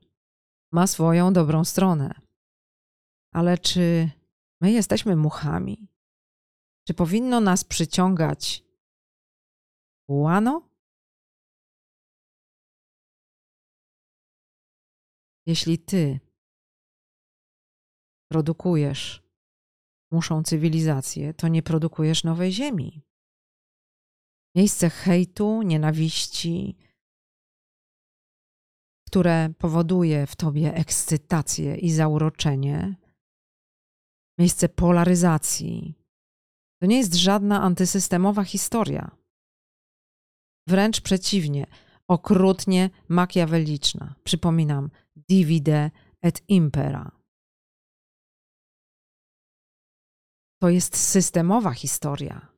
ma 0.72 0.86
swoją 0.86 1.32
dobrą 1.32 1.64
stronę. 1.64 2.20
Ale 3.32 3.58
czy 3.58 4.10
my 4.60 4.72
jesteśmy 4.72 5.16
muchami? 5.16 5.88
Czy 6.86 6.94
powinno 6.94 7.40
nas 7.40 7.64
przyciągać 7.64 8.64
łano? 10.08 10.69
Jeśli 15.50 15.78
ty 15.78 16.20
produkujesz 18.30 19.22
muszą 20.12 20.42
cywilizację, 20.42 21.34
to 21.34 21.48
nie 21.48 21.62
produkujesz 21.62 22.24
nowej 22.24 22.52
ziemi. 22.52 23.02
Miejsce 24.56 24.90
hejtu, 24.90 25.62
nienawiści, 25.62 26.76
które 29.06 29.54
powoduje 29.58 30.26
w 30.26 30.36
tobie 30.36 30.74
ekscytację 30.74 31.76
i 31.76 31.90
zauroczenie, 31.92 32.96
miejsce 34.38 34.68
polaryzacji. 34.68 35.94
To 36.80 36.86
nie 36.86 36.98
jest 36.98 37.14
żadna 37.14 37.62
antysystemowa 37.62 38.44
historia. 38.44 39.16
Wręcz 40.66 41.00
przeciwnie, 41.00 41.66
okrutnie 42.10 42.90
makiaweliczna. 43.08 44.14
Przypominam, 44.24 44.90
divide 45.16 45.90
et 46.22 46.42
impera. 46.48 47.10
To 50.62 50.68
jest 50.68 50.96
systemowa 50.96 51.72
historia. 51.72 52.48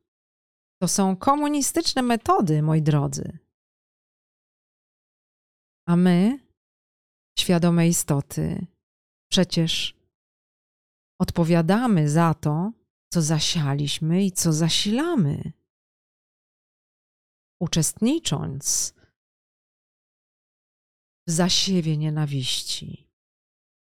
To 0.82 0.88
są 0.88 1.16
komunistyczne 1.16 2.02
metody, 2.02 2.62
moi 2.62 2.82
drodzy. 2.82 3.38
A 5.87 5.97
my, 5.97 6.38
świadome 7.38 7.88
istoty, 7.88 8.66
przecież 9.30 9.97
odpowiadamy 11.21 12.09
za 12.09 12.35
to, 12.35 12.73
co 13.12 13.23
zasialiśmy 13.23 14.25
i 14.25 14.32
co 14.32 14.52
zasilamy. 14.52 15.52
Uczestnicząc 17.61 18.94
zasiewie 21.33 21.97
nienawiści, 21.97 23.09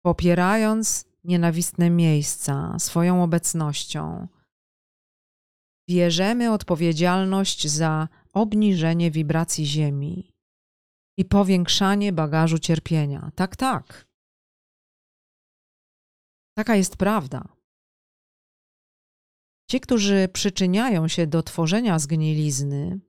popierając 0.06 1.06
nienawistne 1.24 1.90
miejsca 1.90 2.80
swoją 2.80 3.24
obecnością, 3.24 4.28
bierzemy 5.90 6.52
odpowiedzialność 6.52 7.68
za 7.68 8.08
obniżenie 8.34 9.12
wibracji 9.12 9.66
Ziemi 9.66 10.34
i 11.18 11.26
powiększanie 11.26 12.14
bagażu 12.14 12.60
cierpienia. 12.60 13.32
Tak, 13.36 13.56
tak. 13.56 14.08
Taka 16.58 16.76
jest 16.76 16.98
prawda. 16.98 17.44
Ci, 19.70 19.80
którzy 19.80 20.30
przyczyniają 20.34 21.08
się 21.08 21.28
do 21.28 21.44
tworzenia 21.44 22.00
zgnilizny, 22.00 23.00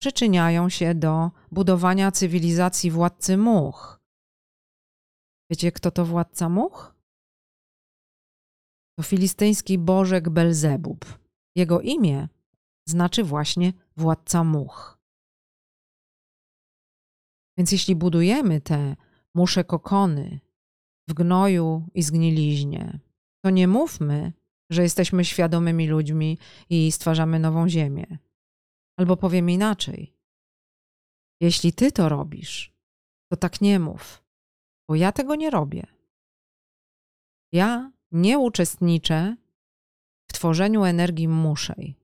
przyczyniają 0.00 0.68
się 0.68 0.94
do 0.94 1.30
budowania 1.52 2.12
cywilizacji 2.12 2.90
władcy 2.90 3.36
much. 3.36 4.00
Wiecie, 5.50 5.72
kto 5.72 5.90
to 5.90 6.04
władca 6.04 6.48
much? 6.48 6.94
To 8.98 9.02
filistyński 9.02 9.78
bożek 9.78 10.28
Belzebub. 10.28 11.18
Jego 11.56 11.80
imię 11.80 12.28
znaczy 12.88 13.24
właśnie 13.24 13.72
władca 13.96 14.44
much. 14.44 14.98
Więc 17.58 17.72
jeśli 17.72 17.96
budujemy 17.96 18.60
te 18.60 18.96
musze 19.34 19.64
kokony 19.64 20.40
w 21.08 21.14
gnoju 21.14 21.88
i 21.94 22.02
zgniliźnie, 22.02 22.98
to 23.44 23.50
nie 23.50 23.68
mówmy, 23.68 24.32
że 24.70 24.82
jesteśmy 24.82 25.24
świadomymi 25.24 25.88
ludźmi 25.88 26.38
i 26.70 26.92
stwarzamy 26.92 27.38
nową 27.38 27.68
ziemię. 27.68 28.18
Albo 28.96 29.16
powiem 29.16 29.50
inaczej. 29.50 30.16
Jeśli 31.40 31.72
ty 31.72 31.92
to 31.92 32.08
robisz, 32.08 32.72
to 33.32 33.36
tak 33.36 33.60
nie 33.60 33.78
mów, 33.78 34.24
bo 34.88 34.94
ja 34.94 35.12
tego 35.12 35.34
nie 35.34 35.50
robię. 35.50 35.86
Ja 37.52 37.92
nie 38.12 38.38
uczestniczę 38.38 39.36
w 40.30 40.32
tworzeniu 40.32 40.84
energii 40.84 41.28
muszej. 41.28 41.96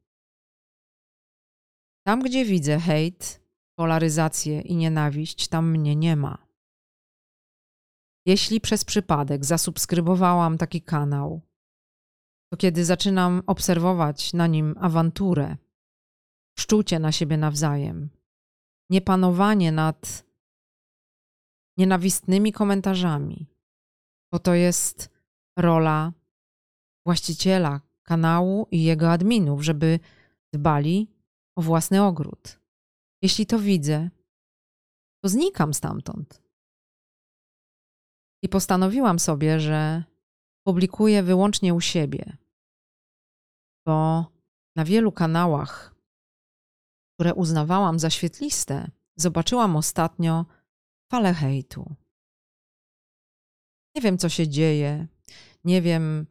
Tam, 2.06 2.22
gdzie 2.22 2.44
widzę 2.44 2.80
hejt, 2.80 3.40
polaryzację 3.78 4.60
i 4.60 4.76
nienawiść, 4.76 5.48
tam 5.48 5.70
mnie 5.70 5.96
nie 5.96 6.16
ma. 6.16 6.46
Jeśli 8.26 8.60
przez 8.60 8.84
przypadek 8.84 9.44
zasubskrybowałam 9.44 10.58
taki 10.58 10.82
kanał, 10.82 11.40
to 12.52 12.56
kiedy 12.56 12.84
zaczynam 12.84 13.42
obserwować 13.46 14.32
na 14.32 14.46
nim 14.46 14.74
awanturę, 14.80 15.56
szczucie 16.58 16.98
na 16.98 17.12
siebie 17.12 17.36
nawzajem, 17.36 18.10
niepanowanie 18.90 19.72
nad 19.72 20.24
nienawistnymi 21.76 22.52
komentarzami, 22.52 23.46
bo 24.32 24.38
to 24.38 24.54
jest 24.54 25.10
rola 25.58 26.12
właściciela 27.06 27.80
kanału 28.02 28.66
i 28.70 28.82
jego 28.82 29.12
adminów, 29.12 29.62
żeby 29.62 30.00
dbali 30.52 31.10
o 31.56 31.62
własny 31.62 32.02
ogród. 32.02 32.60
Jeśli 33.22 33.46
to 33.46 33.58
widzę, 33.58 34.10
to 35.22 35.28
znikam 35.28 35.74
stamtąd. 35.74 36.42
I 38.42 38.48
postanowiłam 38.48 39.18
sobie, 39.18 39.60
że 39.60 40.04
publikuję 40.66 41.22
wyłącznie 41.22 41.74
u 41.74 41.80
siebie, 41.80 42.36
bo 43.86 44.26
na 44.76 44.84
wielu 44.84 45.12
kanałach, 45.12 45.95
które 47.16 47.34
uznawałam 47.34 47.98
za 47.98 48.10
świetliste, 48.10 48.90
zobaczyłam 49.16 49.76
ostatnio 49.76 50.46
falę 51.10 51.34
hejtu. 51.34 51.94
Nie 53.94 54.02
wiem, 54.02 54.18
co 54.18 54.28
się 54.28 54.48
dzieje, 54.48 55.06
nie 55.64 55.82
wiem, 55.82 56.26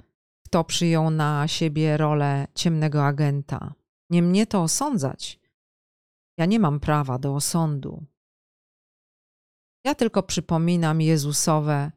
kto 0.46 0.64
przyjął 0.64 1.10
na 1.10 1.48
siebie 1.48 1.98
rolę 1.98 2.48
ciemnego 2.56 3.06
agenta. 3.06 3.74
Nie 4.10 4.22
mnie 4.22 4.48
to 4.48 4.62
osądzać. 4.62 5.40
Ja 6.38 6.46
nie 6.46 6.60
mam 6.60 6.80
prawa 6.80 7.20
do 7.20 7.36
osądu. 7.36 8.06
Ja 9.86 9.96
tylko 9.96 10.24
przypominam 10.24 11.02
Jezusowe: 11.02 11.92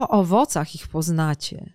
Po 0.00 0.08
owocach 0.08 0.74
ich 0.74 0.88
poznacie. 0.88 1.72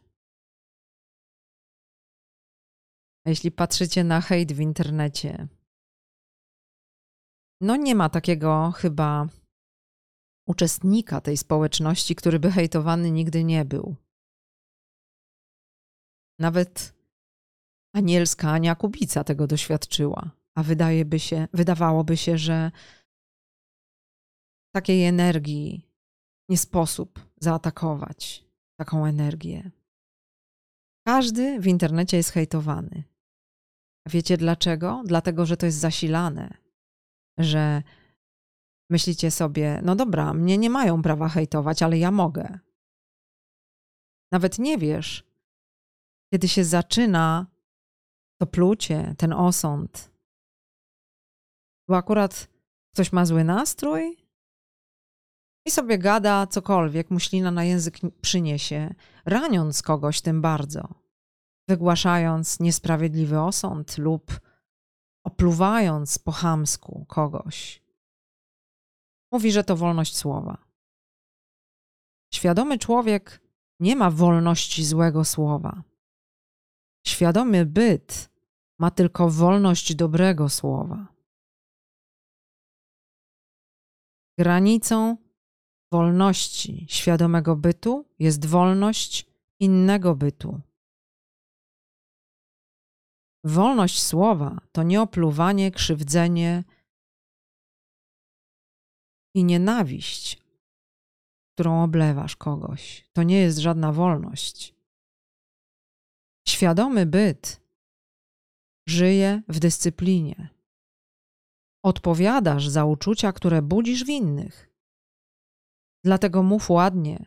Jeśli 3.26 3.52
patrzycie 3.52 4.04
na 4.04 4.22
hejt 4.22 4.54
w 4.54 4.60
internecie, 4.60 5.48
no 7.64 7.76
nie 7.76 7.96
ma 7.96 8.10
takiego 8.10 8.72
chyba 8.72 9.28
uczestnika 10.48 11.22
tej 11.22 11.38
społeczności, 11.38 12.16
który 12.16 12.40
by 12.40 12.52
hejtowany 12.52 13.12
nigdy 13.12 13.44
nie 13.44 13.66
był. 13.66 13.96
Nawet 16.40 16.94
anielska 17.96 18.52
Ania 18.52 18.76
Kubica 18.76 19.24
tego 19.24 19.48
doświadczyła, 19.48 20.32
a 20.56 20.64
wydaje 20.64 21.06
by 21.06 21.20
się, 21.20 21.48
wydawałoby 21.54 22.18
się, 22.18 22.38
że 22.38 22.72
takiej 24.76 25.06
energii 25.06 25.88
nie 26.50 26.58
sposób 26.58 27.20
zaatakować 27.42 28.46
taką 28.80 29.06
energię. 29.06 29.72
Każdy 31.08 31.60
w 31.60 31.68
internecie 31.68 32.18
jest 32.18 32.30
hejtowany. 32.30 33.04
A 34.08 34.10
wiecie 34.10 34.38
dlaczego? 34.38 35.04
Dlatego, 35.06 35.46
że 35.46 35.58
to 35.58 35.66
jest 35.66 35.78
zasilane, 35.78 36.63
że 37.38 37.84
Myślicie 38.94 39.32
sobie, 39.32 39.82
no 39.84 39.96
dobra, 39.96 40.34
mnie 40.34 40.58
nie 40.58 40.70
mają 40.70 41.02
prawa 41.02 41.30
hejtować, 41.30 41.84
ale 41.84 41.98
ja 41.98 42.12
mogę. 42.12 42.60
Nawet 44.32 44.60
nie 44.60 44.78
wiesz, 44.78 45.24
kiedy 46.34 46.48
się 46.48 46.64
zaczyna 46.64 47.48
to 48.42 48.48
plucie, 48.48 49.16
ten 49.18 49.34
osąd, 49.34 50.12
bo 51.88 51.98
akurat 51.98 52.48
ktoś 52.94 53.12
ma 53.12 53.26
zły 53.26 53.44
nastrój 53.44 54.18
i 55.66 55.72
sobie 55.72 55.98
gada 55.98 56.48
cokolwiek, 56.48 57.12
muślina 57.12 57.52
na 57.52 57.64
język 57.64 57.98
przyniesie, 58.22 58.96
raniąc 59.26 59.82
kogoś 59.82 60.22
tym 60.22 60.42
bardzo, 60.42 60.88
wygłaszając 61.68 62.60
niesprawiedliwy 62.60 63.40
osąd 63.40 63.98
lub 63.98 64.40
opluwając 65.24 66.20
po 66.20 66.32
chamsku 66.32 67.06
kogoś. 67.08 67.84
Mówi, 69.32 69.52
że 69.52 69.64
to 69.64 69.76
wolność 69.76 70.18
słowa. 70.18 70.58
Świadomy 72.34 72.80
człowiek 72.80 73.42
nie 73.80 73.96
ma 73.96 74.12
wolności 74.12 74.86
złego 74.86 75.26
słowa. 75.26 75.84
Świadomy 77.08 77.66
byt 77.66 78.30
ma 78.80 78.92
tylko 78.92 79.30
wolność 79.30 79.96
dobrego 79.96 80.50
słowa. 80.50 81.08
Granicą 84.38 85.18
wolności 85.92 86.86
świadomego 86.90 87.56
bytu 87.56 88.06
jest 88.20 88.46
wolność 88.46 89.26
innego 89.60 90.16
bytu. 90.16 90.62
Wolność 93.44 94.02
słowa 94.02 94.62
to 94.72 94.84
nie 94.84 95.02
opluwanie, 95.02 95.72
krzywdzenie 95.72 96.64
i 99.36 99.44
nienawiść, 99.44 100.42
którą 101.54 101.84
oblewasz 101.84 102.36
kogoś. 102.36 103.10
To 103.14 103.24
nie 103.24 103.40
jest 103.40 103.58
żadna 103.58 103.92
wolność. 103.92 104.76
Świadomy 106.48 107.06
byt 107.06 107.62
żyje 108.88 109.42
w 109.48 109.60
dyscyplinie. 109.60 110.50
Odpowiadasz 111.84 112.68
za 112.68 112.86
uczucia, 112.86 113.34
które 113.34 113.62
budzisz 113.62 114.06
w 114.06 114.10
innych. 114.10 114.70
Dlatego 116.04 116.44
mów 116.44 116.70
ładnie, 116.70 117.26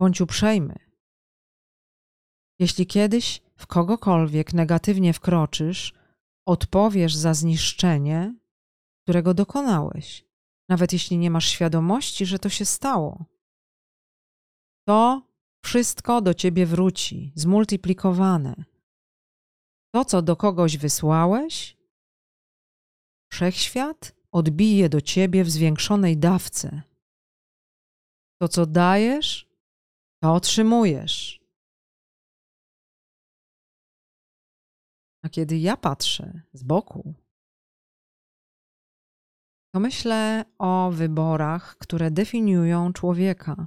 bądź 0.00 0.20
uprzejmy. 0.20 0.78
Jeśli 2.58 2.86
kiedyś 2.86 3.47
w 3.58 3.66
kogokolwiek 3.66 4.52
negatywnie 4.52 5.12
wkroczysz, 5.12 5.94
odpowiesz 6.46 7.14
za 7.14 7.34
zniszczenie, 7.34 8.34
którego 9.02 9.34
dokonałeś, 9.34 10.24
nawet 10.68 10.92
jeśli 10.92 11.18
nie 11.18 11.30
masz 11.30 11.48
świadomości, 11.48 12.26
że 12.26 12.38
to 12.38 12.48
się 12.48 12.64
stało. 12.64 13.24
To 14.88 15.22
wszystko 15.64 16.20
do 16.20 16.34
ciebie 16.34 16.66
wróci, 16.66 17.32
zmultiplikowane. 17.34 18.64
To, 19.94 20.04
co 20.04 20.22
do 20.22 20.36
kogoś 20.36 20.76
wysłałeś, 20.76 21.76
wszechświat 23.32 24.14
odbije 24.32 24.88
do 24.88 25.00
ciebie 25.00 25.44
w 25.44 25.50
zwiększonej 25.50 26.16
dawce. 26.16 26.82
To, 28.40 28.48
co 28.48 28.66
dajesz, 28.66 29.48
to 30.22 30.34
otrzymujesz. 30.34 31.37
A 35.22 35.28
kiedy 35.28 35.58
ja 35.58 35.76
patrzę 35.76 36.42
z 36.52 36.62
boku, 36.62 37.14
to 39.74 39.80
myślę 39.80 40.44
o 40.58 40.90
wyborach, 40.90 41.76
które 41.76 42.10
definiują 42.10 42.92
człowieka. 42.92 43.66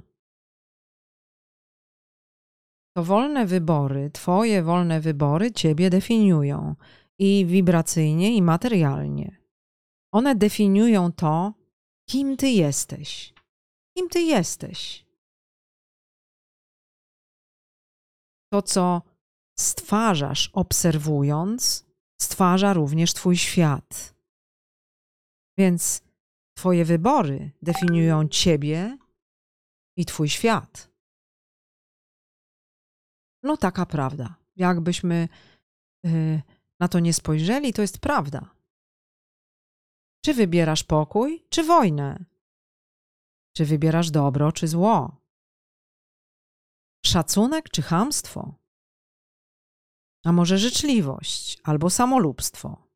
To 2.96 3.04
wolne 3.04 3.46
wybory, 3.46 4.10
Twoje 4.10 4.62
wolne 4.62 5.00
wybory 5.00 5.52
Ciebie 5.52 5.90
definiują 5.90 6.76
i 7.18 7.46
wibracyjnie, 7.46 8.36
i 8.36 8.42
materialnie. 8.42 9.42
One 10.12 10.34
definiują 10.34 11.12
to, 11.12 11.54
kim 12.08 12.36
Ty 12.36 12.50
jesteś. 12.50 13.34
Kim 13.96 14.08
Ty 14.08 14.20
jesteś. 14.20 15.06
To, 18.52 18.62
co 18.62 19.02
stwarzasz 19.58 20.50
obserwując, 20.52 21.86
stwarza 22.22 22.72
również 22.72 23.14
Twój 23.14 23.36
świat. 23.36 24.14
Więc 25.58 26.02
Twoje 26.56 26.84
wybory 26.84 27.50
definiują 27.62 28.28
Ciebie 28.28 28.98
i 29.96 30.04
Twój 30.04 30.28
świat. 30.28 30.92
No, 33.42 33.56
taka 33.56 33.86
prawda. 33.86 34.36
Jakbyśmy 34.56 35.28
yy, 36.04 36.42
na 36.80 36.88
to 36.88 37.00
nie 37.00 37.12
spojrzeli, 37.12 37.72
to 37.72 37.82
jest 37.82 37.98
prawda. 37.98 38.54
Czy 40.24 40.34
wybierasz 40.34 40.84
pokój, 40.84 41.44
czy 41.48 41.62
wojnę? 41.62 42.24
Czy 43.56 43.64
wybierasz 43.64 44.10
dobro, 44.10 44.52
czy 44.52 44.68
zło? 44.68 45.16
Szacunek, 47.06 47.70
czy 47.70 47.82
chamstwo? 47.82 48.54
A 50.24 50.32
może 50.32 50.58
życzliwość 50.58 51.60
albo 51.64 51.90
samolubstwo? 51.90 52.88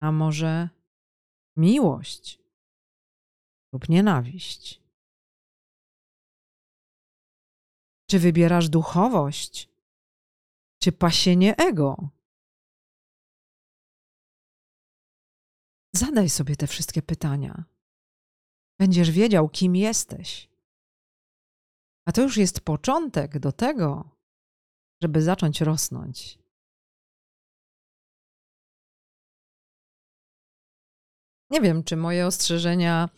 A 0.00 0.12
może 0.12 0.68
miłość 1.56 2.38
lub 3.72 3.88
nienawiść? 3.88 4.82
Czy 8.10 8.18
wybierasz 8.18 8.68
duchowość, 8.68 9.68
czy 10.82 10.92
pasienie 10.92 11.56
ego? 11.56 12.08
Zadaj 15.94 16.28
sobie 16.28 16.56
te 16.56 16.66
wszystkie 16.66 17.02
pytania. 17.02 17.64
Będziesz 18.78 19.10
wiedział, 19.10 19.48
kim 19.48 19.76
jesteś. 19.76 20.48
A 22.08 22.12
to 22.12 22.22
już 22.22 22.36
jest 22.36 22.60
początek 22.60 23.38
do 23.38 23.52
tego, 23.52 24.10
żeby 25.02 25.22
zacząć 25.22 25.60
rosnąć. 25.60 26.38
Nie 31.50 31.60
wiem, 31.60 31.84
czy 31.84 31.96
moje 31.96 32.26
ostrzeżenia 32.26 33.08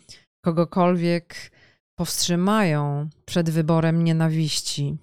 kogokolwiek 0.44 1.50
powstrzymają 1.98 3.08
przed 3.26 3.50
wyborem 3.50 4.04
nienawiści. 4.04 4.98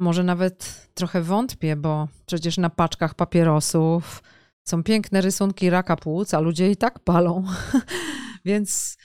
Może 0.00 0.24
nawet 0.24 0.88
trochę 0.94 1.22
wątpię, 1.22 1.76
bo 1.76 2.08
przecież 2.26 2.58
na 2.58 2.70
paczkach 2.70 3.14
papierosów 3.14 4.22
są 4.68 4.82
piękne 4.82 5.20
rysunki 5.20 5.70
raka 5.70 5.96
płuc, 5.96 6.34
a 6.34 6.40
ludzie 6.40 6.70
i 6.70 6.76
tak 6.76 6.98
palą. 6.98 7.44
Więc 8.44 8.96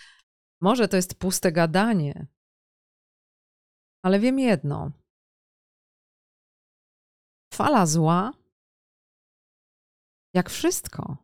może 0.61 0.87
to 0.87 0.95
jest 0.95 1.15
puste 1.15 1.51
gadanie. 1.51 2.27
Ale 4.03 4.19
wiem 4.19 4.39
jedno. 4.39 4.91
Fala 7.53 7.85
zła, 7.85 8.33
jak 10.33 10.49
wszystko, 10.49 11.17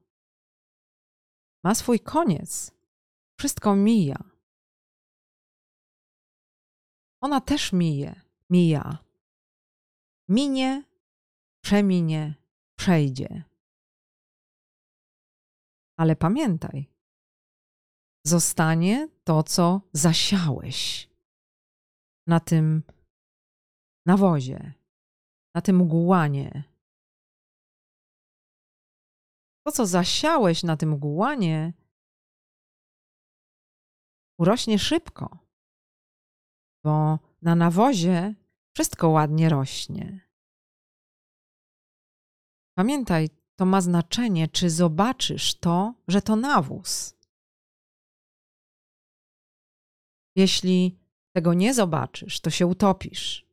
ma 1.63 1.75
swój 1.75 1.99
koniec. 1.99 2.71
Wszystko 3.39 3.75
mija. 3.75 4.23
Ona 7.21 7.41
też 7.41 7.73
mije, 7.73 8.21
mija. 8.49 8.97
Minie, 10.29 10.83
przeminie, 11.63 12.35
przejdzie. 12.75 13.43
Ale 15.99 16.15
pamiętaj, 16.15 16.89
zostanie 18.25 19.09
to, 19.23 19.43
co 19.43 19.81
zasiałeś 19.93 21.09
na 22.27 22.39
tym 22.39 22.83
nawozie, 24.05 24.73
na 25.55 25.61
tym 25.61 25.87
gułanie. 25.87 26.63
To, 29.65 29.71
co 29.71 29.85
zasiałeś 29.85 30.63
na 30.63 30.77
tym 30.77 30.97
gułanie, 30.97 31.73
urośnie 34.39 34.79
szybko, 34.79 35.37
bo 36.83 37.19
na 37.41 37.55
nawozie 37.55 38.35
wszystko 38.75 39.09
ładnie 39.09 39.49
rośnie. 39.49 40.27
Pamiętaj, 42.77 43.29
to 43.55 43.65
ma 43.65 43.81
znaczenie, 43.81 44.47
czy 44.47 44.69
zobaczysz 44.69 45.55
to, 45.59 45.93
że 46.07 46.21
to 46.21 46.35
nawóz. 46.35 47.17
Jeśli 50.35 50.99
tego 51.38 51.54
nie 51.54 51.73
zobaczysz, 51.73 52.39
to 52.39 52.50
się 52.50 52.67
utopisz. 52.67 53.45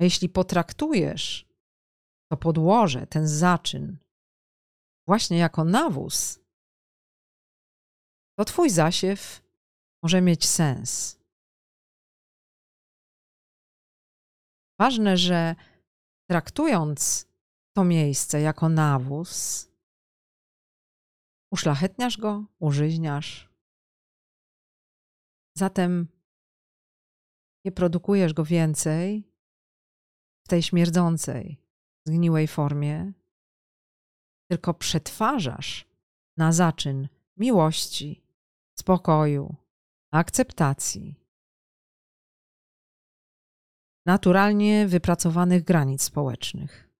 A 0.00 0.04
jeśli 0.04 0.28
potraktujesz 0.28 1.48
to 2.30 2.36
podłoże, 2.36 3.06
ten 3.06 3.28
zaczyn, 3.28 3.98
właśnie 5.06 5.38
jako 5.38 5.64
nawóz, 5.64 6.40
to 8.38 8.44
Twój 8.44 8.70
zasiew 8.70 9.42
może 10.02 10.20
mieć 10.20 10.48
sens. 10.48 11.18
Ważne, 14.80 15.16
że 15.16 15.54
traktując 16.30 17.26
to 17.76 17.84
miejsce 17.84 18.40
jako 18.40 18.68
nawóz, 18.68 19.70
uszlachetniasz 21.52 22.18
go, 22.18 22.44
użyźniasz. 22.58 23.48
Zatem 25.56 26.17
nie 27.68 27.72
produkujesz 27.72 28.32
go 28.32 28.44
więcej 28.44 29.32
w 30.44 30.48
tej 30.48 30.62
śmierdzącej, 30.62 31.62
zgniłej 32.06 32.48
formie, 32.48 33.12
tylko 34.50 34.74
przetwarzasz 34.74 35.86
na 36.36 36.52
zaczyn 36.52 37.08
miłości, 37.36 38.22
spokoju, 38.78 39.54
akceptacji, 40.12 41.14
naturalnie 44.06 44.86
wypracowanych 44.86 45.64
granic 45.64 46.02
społecznych, 46.02 46.90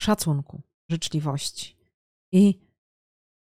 szacunku, 0.00 0.62
życzliwości 0.90 1.76
i 2.32 2.60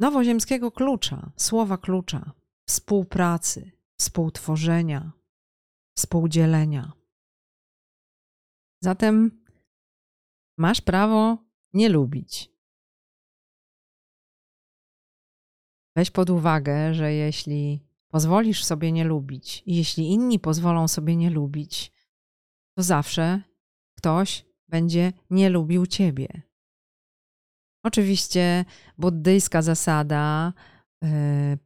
nowoziemskiego 0.01 0.71
klucza, 0.73 1.33
słowa 1.37 1.79
klucza, 1.79 2.33
współpracy, 2.69 3.84
współtworzenia, 4.05 5.13
współdzielenia. 5.97 6.93
Zatem 8.83 9.45
masz 10.59 10.81
prawo 10.81 11.39
nie 11.73 11.89
lubić. 11.89 12.51
Weź 15.97 16.11
pod 16.11 16.31
uwagę, 16.31 16.95
że 16.95 17.13
jeśli 17.13 17.81
pozwolisz 18.09 18.65
sobie 18.65 18.93
nie 18.93 19.05
lubić 19.05 19.63
i 19.67 19.77
jeśli 19.77 20.13
inni 20.13 20.39
pozwolą 20.39 20.89
sobie 20.89 21.17
nie 21.17 21.31
lubić, 21.31 21.93
to 22.77 22.83
zawsze 22.83 23.43
ktoś 23.99 24.47
będzie 24.69 25.13
nie 25.31 25.51
lubił 25.51 25.87
ciebie. 25.87 26.43
Oczywiście 27.85 28.65
buddyjska 28.99 29.63
zasada 29.63 30.53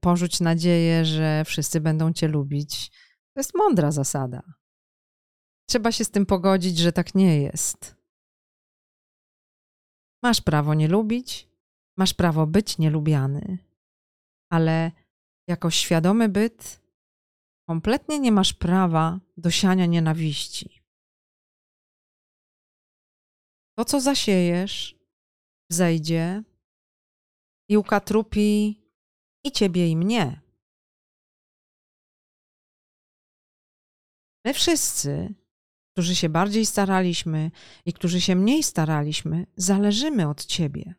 porzuć 0.01 0.41
nadzieję, 0.41 1.05
że 1.05 1.45
wszyscy 1.47 1.81
będą 1.81 2.13
cię 2.13 2.29
lubić, 2.29 2.91
to 3.35 3.41
jest 3.41 3.55
mądra 3.55 3.91
zasada. 3.91 4.43
Trzeba 5.69 5.93
się 5.93 6.05
z 6.05 6.11
tym 6.11 6.27
pogodzić, 6.27 6.79
że 6.79 6.93
tak 6.93 7.15
nie 7.15 7.43
jest. 7.43 7.97
Masz 10.23 10.41
prawo 10.41 10.75
nie 10.75 10.89
lubić, 10.89 11.49
masz 11.99 12.15
prawo 12.15 12.47
być 12.47 12.79
nielubiany, 12.79 13.59
ale 14.51 14.93
jako 15.49 15.71
świadomy 15.71 16.29
byt 16.29 16.81
kompletnie 17.69 18.19
nie 18.19 18.33
masz 18.33 18.55
prawa 18.55 19.21
do 19.37 19.51
siania 19.51 19.87
nienawiści. 19.87 20.83
To, 23.79 23.85
co 23.85 24.01
zasiejesz, 24.01 24.99
zejdzie 25.71 26.43
i 27.69 27.77
ukatrupi 27.77 28.83
i 29.45 29.53
ciebie, 29.53 29.89
i 29.89 29.97
mnie. 29.97 30.41
My 34.45 34.55
wszyscy, 34.55 35.35
którzy 35.93 36.17
się 36.17 36.29
bardziej 36.29 36.67
staraliśmy 36.67 37.51
i 37.85 37.93
którzy 37.93 38.21
się 38.21 38.37
mniej 38.37 38.63
staraliśmy, 38.63 39.47
zależymy 39.57 40.29
od 40.29 40.45
ciebie. 40.45 40.95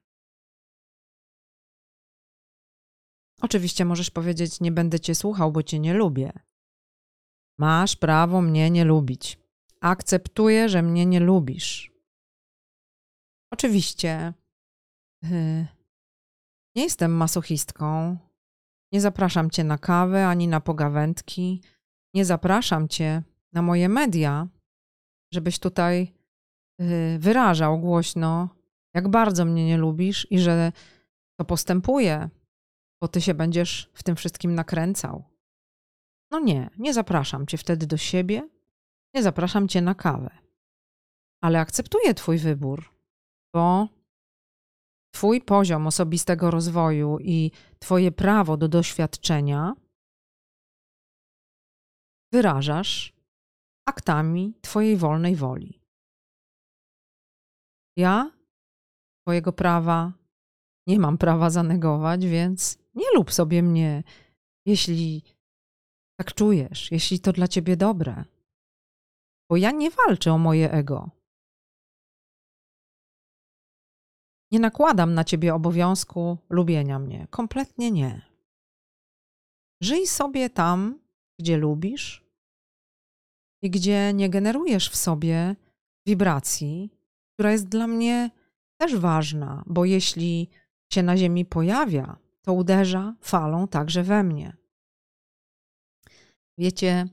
Oczywiście 3.41 3.86
możesz 3.86 4.10
powiedzieć: 4.10 4.60
Nie 4.60 4.71
będę 4.71 4.99
cię 4.99 5.15
słuchał, 5.15 5.52
bo 5.52 5.63
cię 5.63 5.80
nie 5.80 5.93
lubię. 5.93 6.32
Masz 7.58 7.95
prawo 7.95 8.41
mnie 8.41 8.69
nie 8.69 8.86
lubić. 8.86 9.39
Akceptuję, 9.82 10.69
że 10.69 10.82
mnie 10.82 11.06
nie 11.06 11.19
lubisz. 11.19 11.91
Oczywiście 13.52 14.34
yy, 15.21 15.67
nie 16.75 16.84
jestem 16.84 17.12
masochistką. 17.12 18.17
Nie 18.91 19.02
zapraszam 19.02 19.49
cię 19.49 19.63
na 19.63 19.78
kawę 19.78 20.28
ani 20.28 20.47
na 20.47 20.62
pogawędki. 20.62 21.62
Nie 22.13 22.25
zapraszam 22.25 22.88
cię 22.88 23.23
na 23.54 23.62
moje 23.62 23.89
media, 23.89 24.47
żebyś 25.34 25.60
tutaj 25.60 26.13
yy, 26.80 27.19
wyrażał 27.19 27.80
głośno, 27.80 28.49
jak 28.93 29.08
bardzo 29.08 29.45
mnie 29.45 29.65
nie 29.65 29.78
lubisz 29.78 30.28
i 30.32 30.39
że 30.39 30.71
to 31.39 31.45
postępuje 31.45 32.30
bo 33.02 33.08
ty 33.08 33.21
się 33.21 33.34
będziesz 33.34 33.89
w 33.93 34.04
tym 34.04 34.15
wszystkim 34.15 34.56
nakręcał. 34.56 35.23
No 36.32 36.39
nie, 36.39 36.69
nie 36.78 36.93
zapraszam 36.93 37.47
cię 37.47 37.58
wtedy 37.58 37.88
do 37.88 37.97
siebie, 37.97 38.49
nie 39.13 39.23
zapraszam 39.23 39.67
cię 39.67 39.82
na 39.82 39.95
kawę. 39.95 40.30
Ale 41.41 41.60
akceptuję 41.60 42.13
twój 42.13 42.38
wybór, 42.38 42.93
bo 43.54 43.88
twój 45.19 45.41
poziom 45.41 45.88
osobistego 45.88 46.51
rozwoju 46.51 47.17
i 47.19 47.51
twoje 47.79 48.12
prawo 48.12 48.58
do 48.58 48.67
doświadczenia 48.67 49.75
wyrażasz 52.34 53.13
aktami 53.86 54.53
twojej 54.62 54.97
wolnej 54.97 55.36
woli. 55.36 55.82
Ja 57.97 58.32
twojego 59.21 59.53
prawa 59.53 60.13
nie 60.88 60.99
mam 60.99 61.17
prawa 61.17 61.49
zanegować, 61.49 62.25
więc 62.25 62.77
nie 62.95 63.12
lub 63.15 63.32
sobie 63.32 63.63
mnie, 63.63 64.03
jeśli 64.65 65.23
tak 66.19 66.34
czujesz, 66.34 66.91
jeśli 66.91 67.19
to 67.19 67.34
dla 67.34 67.47
ciebie 67.47 67.77
dobre. 67.77 68.25
Bo 69.49 69.58
ja 69.58 69.71
nie 69.71 69.91
walczę 69.91 70.34
o 70.34 70.38
moje 70.38 70.71
ego. 70.71 71.18
Nie 74.51 74.59
nakładam 74.59 75.13
na 75.13 75.23
ciebie 75.23 75.55
obowiązku 75.55 76.38
lubienia 76.49 76.99
mnie. 76.99 77.27
Kompletnie 77.29 77.91
nie. 77.91 78.21
Żyj 79.81 80.07
sobie 80.07 80.49
tam, 80.49 80.99
gdzie 81.39 81.57
lubisz 81.57 82.25
i 83.62 83.69
gdzie 83.69 84.13
nie 84.13 84.29
generujesz 84.29 84.89
w 84.89 84.95
sobie 84.95 85.55
wibracji, 86.07 86.91
która 87.33 87.51
jest 87.51 87.67
dla 87.67 87.88
mnie 87.88 88.31
też 88.81 88.95
ważna, 88.95 89.63
bo 89.65 89.85
jeśli 89.85 90.49
się 90.93 91.03
na 91.03 91.17
Ziemi 91.17 91.45
pojawia, 91.45 92.17
to 92.41 92.53
uderza 92.53 93.15
falą 93.21 93.67
także 93.67 94.03
we 94.03 94.23
mnie. 94.23 94.57
Wiecie, 96.57 97.07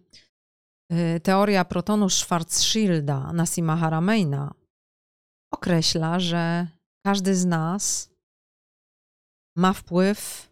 y, 0.92 1.20
teoria 1.20 1.64
protonu 1.64 2.08
Schwarzschilda 2.08 3.32
Nassima 3.32 3.76
Harameina 3.76 4.54
określa, 5.52 6.20
że 6.20 6.75
każdy 7.06 7.34
z 7.34 7.44
nas 7.44 8.10
ma 9.56 9.72
wpływ 9.72 10.50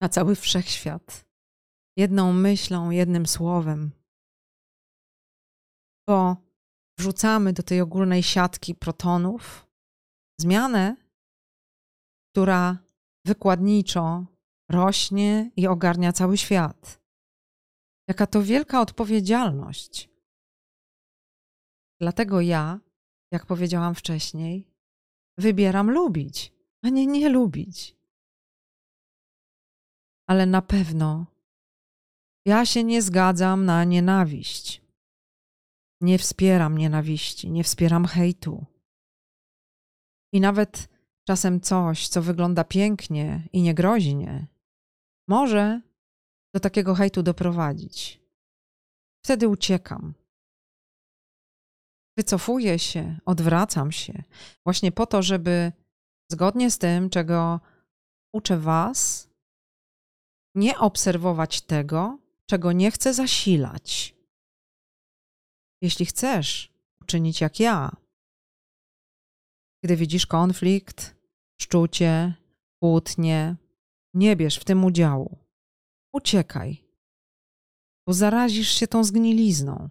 na 0.00 0.08
cały 0.08 0.34
wszechświat. 0.36 1.26
Jedną 1.96 2.32
myślą, 2.32 2.90
jednym 2.90 3.26
słowem. 3.26 3.90
Bo 6.08 6.36
wrzucamy 6.98 7.52
do 7.52 7.62
tej 7.62 7.80
ogólnej 7.80 8.22
siatki 8.22 8.74
protonów 8.74 9.66
zmianę, 10.40 10.96
która 12.32 12.78
wykładniczo 13.26 14.26
rośnie 14.70 15.50
i 15.56 15.66
ogarnia 15.66 16.12
cały 16.12 16.38
świat. 16.38 17.00
Jaka 18.08 18.26
to 18.26 18.42
wielka 18.42 18.80
odpowiedzialność. 18.80 20.10
Dlatego 22.00 22.40
ja, 22.40 22.80
jak 23.32 23.46
powiedziałam 23.46 23.94
wcześniej, 23.94 24.75
wybieram 25.38 25.90
lubić, 25.90 26.52
a 26.82 26.88
nie 26.88 27.06
nie 27.06 27.28
lubić. 27.28 27.96
Ale 30.26 30.46
na 30.46 30.62
pewno 30.62 31.26
ja 32.46 32.66
się 32.66 32.84
nie 32.84 33.02
zgadzam 33.02 33.64
na 33.64 33.84
nienawiść. 33.84 34.82
Nie 36.00 36.18
wspieram 36.18 36.78
nienawiści, 36.78 37.50
nie 37.50 37.64
wspieram 37.64 38.04
hejtu. 38.06 38.66
I 40.32 40.40
nawet 40.40 40.88
czasem 41.24 41.60
coś, 41.60 42.08
co 42.08 42.22
wygląda 42.22 42.64
pięknie 42.64 43.48
i 43.52 43.62
niegroźnie, 43.62 44.46
może 45.28 45.80
do 46.54 46.60
takiego 46.60 46.94
hejtu 46.94 47.22
doprowadzić. 47.22 48.20
Wtedy 49.24 49.48
uciekam. 49.48 50.14
Wycofuję 52.16 52.78
się, 52.78 53.18
odwracam 53.24 53.92
się, 53.92 54.22
właśnie 54.64 54.92
po 54.92 55.06
to, 55.06 55.22
żeby 55.22 55.72
zgodnie 56.32 56.70
z 56.70 56.78
tym, 56.78 57.10
czego 57.10 57.60
uczę 58.32 58.58
Was, 58.58 59.28
nie 60.54 60.78
obserwować 60.78 61.60
tego, 61.60 62.18
czego 62.46 62.72
nie 62.72 62.90
chcę 62.90 63.14
zasilać. 63.14 64.14
Jeśli 65.82 66.06
chcesz 66.06 66.72
uczynić 67.00 67.40
jak 67.40 67.60
ja, 67.60 67.96
gdy 69.84 69.96
widzisz 69.96 70.26
konflikt, 70.26 71.16
szczucie, 71.60 72.34
kłótnie. 72.82 73.56
Nie 74.14 74.36
bierz 74.36 74.56
w 74.56 74.64
tym 74.64 74.84
udziału. 74.84 75.38
Uciekaj, 76.12 76.84
bo 78.06 78.12
zarazisz 78.12 78.68
się 78.68 78.86
tą 78.86 79.04
zgnilizną. 79.04 79.88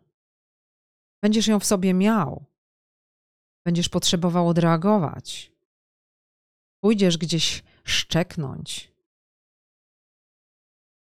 Będziesz 1.26 1.48
ją 1.48 1.60
w 1.60 1.66
sobie 1.66 1.94
miał. 1.94 2.46
Będziesz 3.66 3.90
potrzebował 3.90 4.48
odreagować. 4.48 5.52
Pójdziesz 6.84 7.18
gdzieś 7.18 7.64
szczeknąć. 7.84 8.92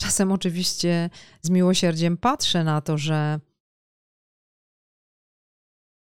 Czasem 0.01 0.33
oczywiście 0.33 1.11
z 1.41 1.51
miłosierdziem 1.51 2.17
patrzę 2.17 2.65
na 2.65 2.81
to, 2.81 2.99
że 2.99 3.41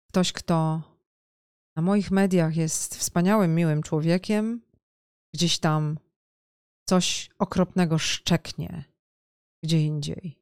ktoś, 0.09 0.31
kto 0.31 0.81
na 1.75 1.81
moich 1.81 2.11
mediach 2.11 2.55
jest 2.55 2.95
wspaniałym, 2.95 3.55
miłym 3.55 3.83
człowiekiem, 3.83 4.61
gdzieś 5.33 5.59
tam 5.59 5.99
coś 6.89 7.29
okropnego 7.39 7.97
szczeknie 7.97 8.83
gdzie 9.63 9.81
indziej. 9.81 10.39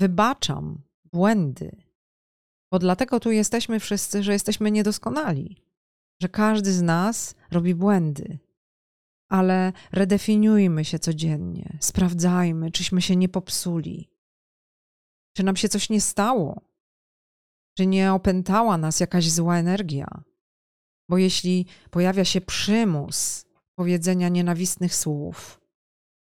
Wybaczam 0.00 0.82
błędy, 1.04 1.93
bo 2.74 2.78
dlatego 2.78 3.20
tu 3.20 3.30
jesteśmy 3.30 3.80
wszyscy, 3.80 4.22
że 4.22 4.32
jesteśmy 4.32 4.70
niedoskonali, 4.70 5.56
że 6.22 6.28
każdy 6.28 6.72
z 6.72 6.82
nas 6.82 7.34
robi 7.50 7.74
błędy. 7.74 8.38
Ale 9.28 9.72
redefiniujmy 9.92 10.84
się 10.84 10.98
codziennie, 10.98 11.78
sprawdzajmy, 11.80 12.70
czyśmy 12.70 13.02
się 13.02 13.16
nie 13.16 13.28
popsuli, 13.28 14.10
czy 15.36 15.42
nam 15.42 15.56
się 15.56 15.68
coś 15.68 15.90
nie 15.90 16.00
stało, 16.00 16.60
czy 17.78 17.86
nie 17.86 18.12
opętała 18.12 18.78
nas 18.78 19.00
jakaś 19.00 19.30
zła 19.30 19.58
energia. 19.58 20.24
Bo 21.08 21.18
jeśli 21.18 21.66
pojawia 21.90 22.24
się 22.24 22.40
przymus 22.40 23.46
powiedzenia 23.74 24.28
nienawistnych 24.28 24.94
słów, 24.94 25.60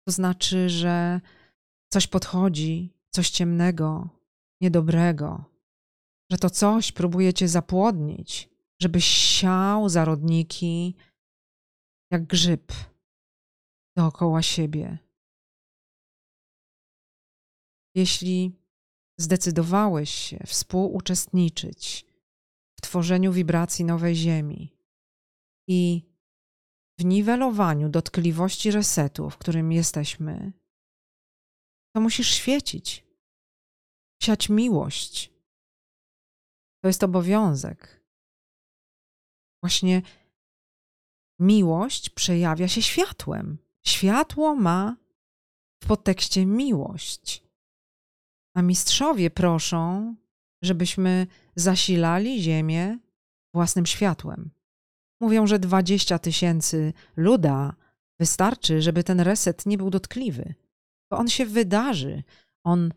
to 0.06 0.12
znaczy, 0.12 0.68
że 0.68 1.20
coś 1.92 2.06
podchodzi, 2.06 2.94
coś 3.10 3.30
ciemnego, 3.30 4.08
niedobrego, 4.60 5.55
że 6.30 6.38
to 6.38 6.50
coś 6.50 6.92
próbujecie 6.92 7.48
zapłodnić, 7.48 8.50
żebyś 8.82 9.04
siał 9.04 9.88
zarodniki 9.88 10.94
jak 12.10 12.26
grzyb 12.26 12.72
dookoła 13.96 14.42
siebie. 14.42 14.98
Jeśli 17.94 18.52
zdecydowałeś 19.18 20.10
się 20.10 20.38
współuczestniczyć 20.46 22.06
w 22.78 22.80
tworzeniu 22.80 23.32
wibracji 23.32 23.84
nowej 23.84 24.14
Ziemi 24.14 24.76
i 25.68 26.02
w 26.98 27.04
niwelowaniu 27.04 27.88
dotkliwości 27.88 28.70
resetu, 28.70 29.30
w 29.30 29.38
którym 29.38 29.72
jesteśmy, 29.72 30.52
to 31.94 32.00
musisz 32.00 32.30
świecić, 32.30 33.04
siać 34.22 34.48
miłość. 34.48 35.35
To 36.86 36.88
jest 36.88 37.04
obowiązek. 37.04 38.00
Właśnie 39.62 40.02
miłość 41.38 42.10
przejawia 42.10 42.68
się 42.68 42.82
światłem. 42.82 43.58
Światło 43.86 44.54
ma 44.54 44.96
w 45.82 45.86
podtekście 45.86 46.46
miłość. 46.46 47.42
A 48.54 48.62
mistrzowie 48.62 49.30
proszą, 49.30 50.14
żebyśmy 50.62 51.26
zasilali 51.56 52.42
Ziemię 52.42 52.98
własnym 53.54 53.86
światłem. 53.86 54.50
Mówią, 55.20 55.46
że 55.46 55.58
20 55.58 56.18
tysięcy 56.18 56.92
luda 57.16 57.74
wystarczy, 58.20 58.82
żeby 58.82 59.04
ten 59.04 59.20
reset 59.20 59.66
nie 59.66 59.78
był 59.78 59.90
dotkliwy. 59.90 60.54
Bo 61.10 61.18
on 61.18 61.28
się 61.28 61.46
wydarzy, 61.46 62.22
on 62.64 62.92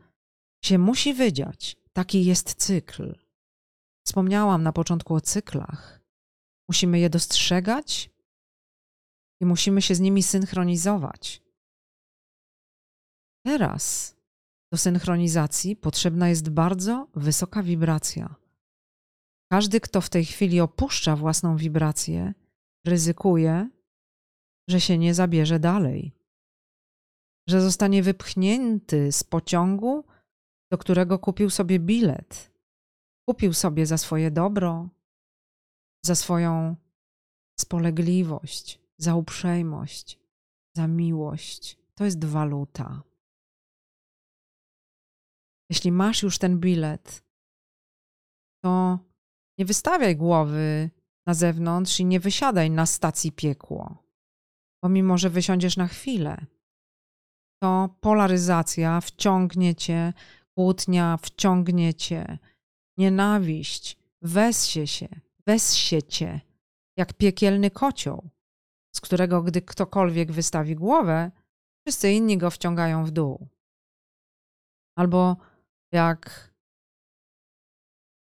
się 0.65 0.77
musi 0.77 1.13
wydziać. 1.13 1.77
Taki 1.93 2.25
jest 2.25 2.53
cykl. 2.53 3.28
Wspomniałam 4.07 4.63
na 4.63 4.73
początku 4.73 5.15
o 5.15 5.21
cyklach. 5.21 6.01
Musimy 6.69 6.99
je 6.99 7.09
dostrzegać 7.09 8.09
i 9.41 9.45
musimy 9.45 9.81
się 9.81 9.95
z 9.95 9.99
nimi 9.99 10.23
synchronizować. 10.23 11.43
Teraz 13.45 14.15
do 14.71 14.77
synchronizacji 14.77 15.75
potrzebna 15.75 16.29
jest 16.29 16.49
bardzo 16.49 17.07
wysoka 17.15 17.63
wibracja. 17.63 18.35
Każdy, 19.51 19.79
kto 19.79 20.01
w 20.01 20.09
tej 20.09 20.25
chwili 20.25 20.59
opuszcza 20.59 21.15
własną 21.15 21.57
wibrację, 21.57 22.33
ryzykuje, 22.87 23.69
że 24.69 24.81
się 24.81 24.97
nie 24.97 25.13
zabierze 25.13 25.59
dalej, 25.59 26.15
że 27.47 27.61
zostanie 27.61 28.03
wypchnięty 28.03 29.11
z 29.11 29.23
pociągu, 29.23 30.05
do 30.71 30.77
którego 30.77 31.19
kupił 31.19 31.49
sobie 31.49 31.79
bilet. 31.79 32.51
Kupił 33.29 33.53
sobie 33.53 33.85
za 33.85 33.97
swoje 33.97 34.31
dobro, 34.31 34.89
za 36.05 36.15
swoją 36.15 36.75
spolegliwość, 37.59 38.79
za 38.97 39.15
uprzejmość, 39.15 40.19
za 40.75 40.87
miłość. 40.87 41.77
To 41.95 42.05
jest 42.05 42.25
waluta. 42.25 43.03
Jeśli 45.69 45.91
masz 45.91 46.23
już 46.23 46.37
ten 46.37 46.59
bilet, 46.59 47.23
to 48.63 48.99
nie 49.57 49.65
wystawiaj 49.65 50.15
głowy 50.15 50.89
na 51.25 51.33
zewnątrz 51.33 51.99
i 51.99 52.05
nie 52.05 52.19
wysiadaj 52.19 52.71
na 52.71 52.85
stacji 52.85 53.31
piekło, 53.31 54.03
bo 54.83 54.89
mimo, 54.89 55.17
że 55.17 55.29
wysiądziesz 55.29 55.77
na 55.77 55.87
chwilę, 55.87 56.45
to 57.61 57.95
polaryzacja 58.01 59.01
wciągnie 59.01 59.75
cię, 59.75 60.13
kłótnia 60.55 61.17
wciągnie 61.17 61.93
cię, 61.93 62.39
nienawiść 62.99 63.97
wessie 64.21 64.87
się, 64.87 65.07
wessie 65.47 66.03
cię, 66.03 66.41
jak 66.97 67.13
piekielny 67.13 67.71
kocioł, 67.71 68.29
z 68.95 69.01
którego 69.01 69.43
gdy 69.43 69.61
ktokolwiek 69.61 70.31
wystawi 70.31 70.75
głowę, 70.75 71.31
wszyscy 71.81 72.11
inni 72.11 72.37
go 72.37 72.51
wciągają 72.51 73.05
w 73.05 73.11
dół. 73.11 73.47
Albo 74.97 75.37
jak 75.91 76.53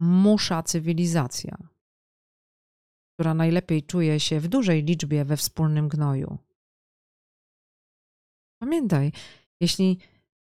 musza 0.01 0.63
cywilizacja, 0.63 1.57
która 3.15 3.35
najlepiej 3.35 3.83
czuje 3.83 4.21
się 4.21 4.41
w 4.41 4.49
dużej 4.49 4.85
liczbie 4.85 5.25
we 5.25 5.37
wspólnym 5.37 5.89
gnoju. 5.89 6.39
Pamiętaj, 8.63 9.13
jeśli 9.61 9.99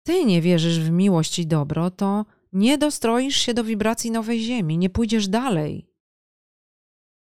ty 0.04 0.25
nie 0.25 0.41
wierzysz 0.41 0.80
w 0.80 0.91
miłość 0.91 1.39
i 1.39 1.47
dobro, 1.47 1.91
to 1.91 2.25
nie 2.56 2.78
dostroisz 2.78 3.36
się 3.36 3.54
do 3.54 3.63
wibracji 3.63 4.12
nowej 4.12 4.39
Ziemi, 4.39 4.78
nie 4.78 4.89
pójdziesz 4.89 5.28
dalej. 5.28 5.88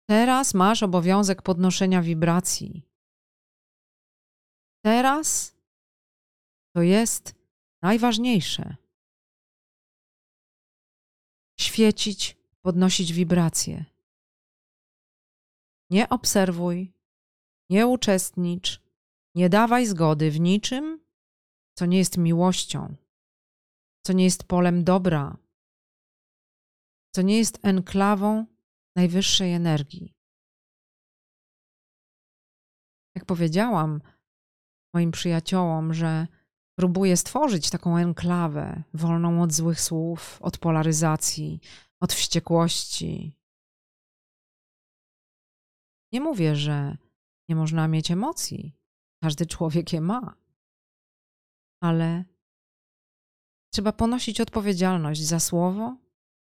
Teraz 0.08 0.54
masz 0.54 0.82
obowiązek 0.82 1.42
podnoszenia 1.42 2.02
wibracji. 2.02 2.82
Teraz 4.84 5.56
to 6.74 6.82
jest 6.82 7.34
najważniejsze 7.82 8.76
świecić, 11.60 12.36
podnosić 12.62 13.12
wibracje. 13.12 13.84
Nie 15.90 16.08
obserwuj, 16.08 16.92
nie 17.70 17.86
uczestnicz, 17.86 18.82
nie 19.34 19.48
dawaj 19.48 19.86
zgody 19.86 20.30
w 20.30 20.40
niczym, 20.40 21.00
co 21.74 21.86
nie 21.86 21.98
jest 21.98 22.18
miłością, 22.18 22.96
co 24.08 24.12
nie 24.12 24.24
jest 24.24 24.44
polem 24.44 24.84
dobra, 24.84 25.36
co 27.14 27.22
nie 27.22 27.38
jest 27.38 27.58
enklawą 27.62 28.46
najwyższej 28.96 29.52
energii. 29.52 30.14
Jak 33.16 33.24
powiedziałam 33.24 34.00
moim 34.94 35.10
przyjaciołom, 35.10 35.94
że 35.94 36.26
próbuje 36.78 37.16
stworzyć 37.16 37.70
taką 37.70 37.96
enklawę 37.96 38.82
wolną 38.94 39.42
od 39.42 39.52
złych 39.52 39.80
słów, 39.80 40.42
od 40.42 40.58
polaryzacji, 40.58 41.60
od 42.00 42.12
wściekłości. 42.12 43.38
Nie 46.12 46.20
mówię, 46.20 46.56
że 46.56 46.96
nie 47.48 47.56
można 47.56 47.88
mieć 47.88 48.10
emocji. 48.10 48.76
Każdy 49.22 49.46
człowiek 49.46 49.92
je 49.92 50.00
ma. 50.00 50.34
Ale 51.82 52.24
trzeba 53.70 53.92
ponosić 53.92 54.40
odpowiedzialność 54.40 55.22
za 55.22 55.40
słowo, 55.40 55.96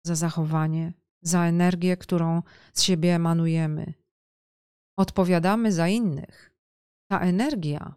za 0.05 0.15
zachowanie, 0.15 0.93
za 1.21 1.45
energię, 1.45 1.97
którą 1.97 2.43
z 2.73 2.81
siebie 2.81 3.15
emanujemy. 3.15 3.93
Odpowiadamy 4.97 5.71
za 5.71 5.87
innych. 5.87 6.55
Ta 7.11 7.19
energia 7.19 7.95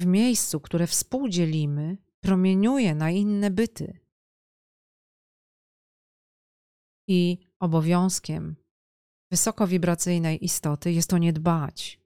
w 0.00 0.06
miejscu, 0.06 0.60
które 0.60 0.86
współdzielimy, 0.86 1.96
promieniuje 2.20 2.94
na 2.94 3.10
inne 3.10 3.50
byty. 3.50 3.98
I 7.08 7.38
obowiązkiem 7.58 8.56
wysokowibracyjnej 9.30 10.44
istoty 10.44 10.92
jest 10.92 11.10
to 11.10 11.18
nie 11.18 11.32
dbać. 11.32 12.00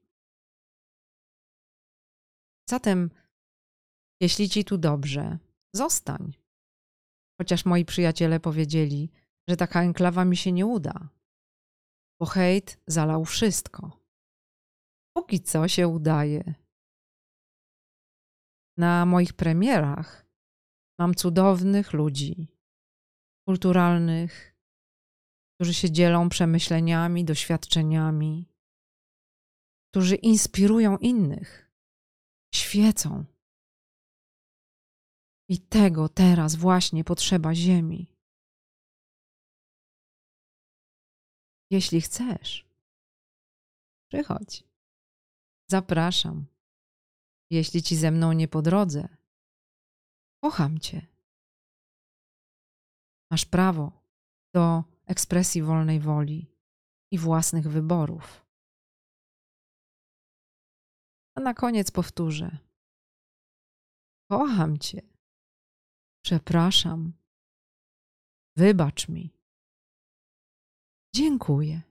Zatem, 2.69 3.09
jeśli 4.21 4.49
ci 4.49 4.65
tu 4.65 4.77
dobrze, 4.77 5.37
zostań. 5.73 6.33
Chociaż 7.41 7.65
moi 7.65 7.85
przyjaciele 7.85 8.39
powiedzieli, 8.39 9.11
że 9.49 9.57
taka 9.57 9.83
enklawa 9.83 10.25
mi 10.25 10.37
się 10.37 10.51
nie 10.51 10.65
uda, 10.65 11.09
bo 12.19 12.25
hejt 12.25 12.79
zalał 12.87 13.25
wszystko. 13.25 14.03
Póki 15.17 15.39
co 15.39 15.67
się 15.67 15.87
udaje. 15.87 16.53
Na 18.77 19.05
moich 19.05 19.33
premierach 19.33 20.25
mam 20.99 21.15
cudownych 21.15 21.93
ludzi, 21.93 22.47
kulturalnych, 23.47 24.55
którzy 25.55 25.73
się 25.73 25.91
dzielą 25.91 26.29
przemyśleniami, 26.29 27.25
doświadczeniami, 27.25 28.49
którzy 29.91 30.15
inspirują 30.15 30.97
innych, 30.97 31.71
świecą. 32.55 33.25
I 35.53 35.59
tego 35.59 36.09
teraz 36.09 36.55
właśnie 36.55 37.03
potrzeba 37.03 37.55
Ziemi. 37.55 38.07
Jeśli 41.71 42.01
chcesz, 42.01 42.65
przychodź. 44.07 44.63
Zapraszam. 45.69 46.45
Jeśli 47.49 47.83
ci 47.83 47.95
ze 47.95 48.11
mną 48.11 48.31
nie 48.31 48.47
po 48.47 48.61
drodze, 48.61 49.17
kocham 50.43 50.79
cię. 50.79 51.07
Masz 53.31 53.45
prawo 53.45 53.91
do 54.53 54.83
ekspresji 55.05 55.63
wolnej 55.63 55.99
woli 55.99 56.47
i 57.11 57.17
własnych 57.17 57.67
wyborów. 57.69 58.45
A 61.35 61.41
na 61.41 61.53
koniec 61.53 61.91
powtórzę: 61.91 62.57
Kocham 64.31 64.77
cię. 64.77 65.12
Przepraszam. 66.23 67.13
Wybacz 68.55 69.09
mi. 69.09 69.33
Dziękuję. 71.15 71.81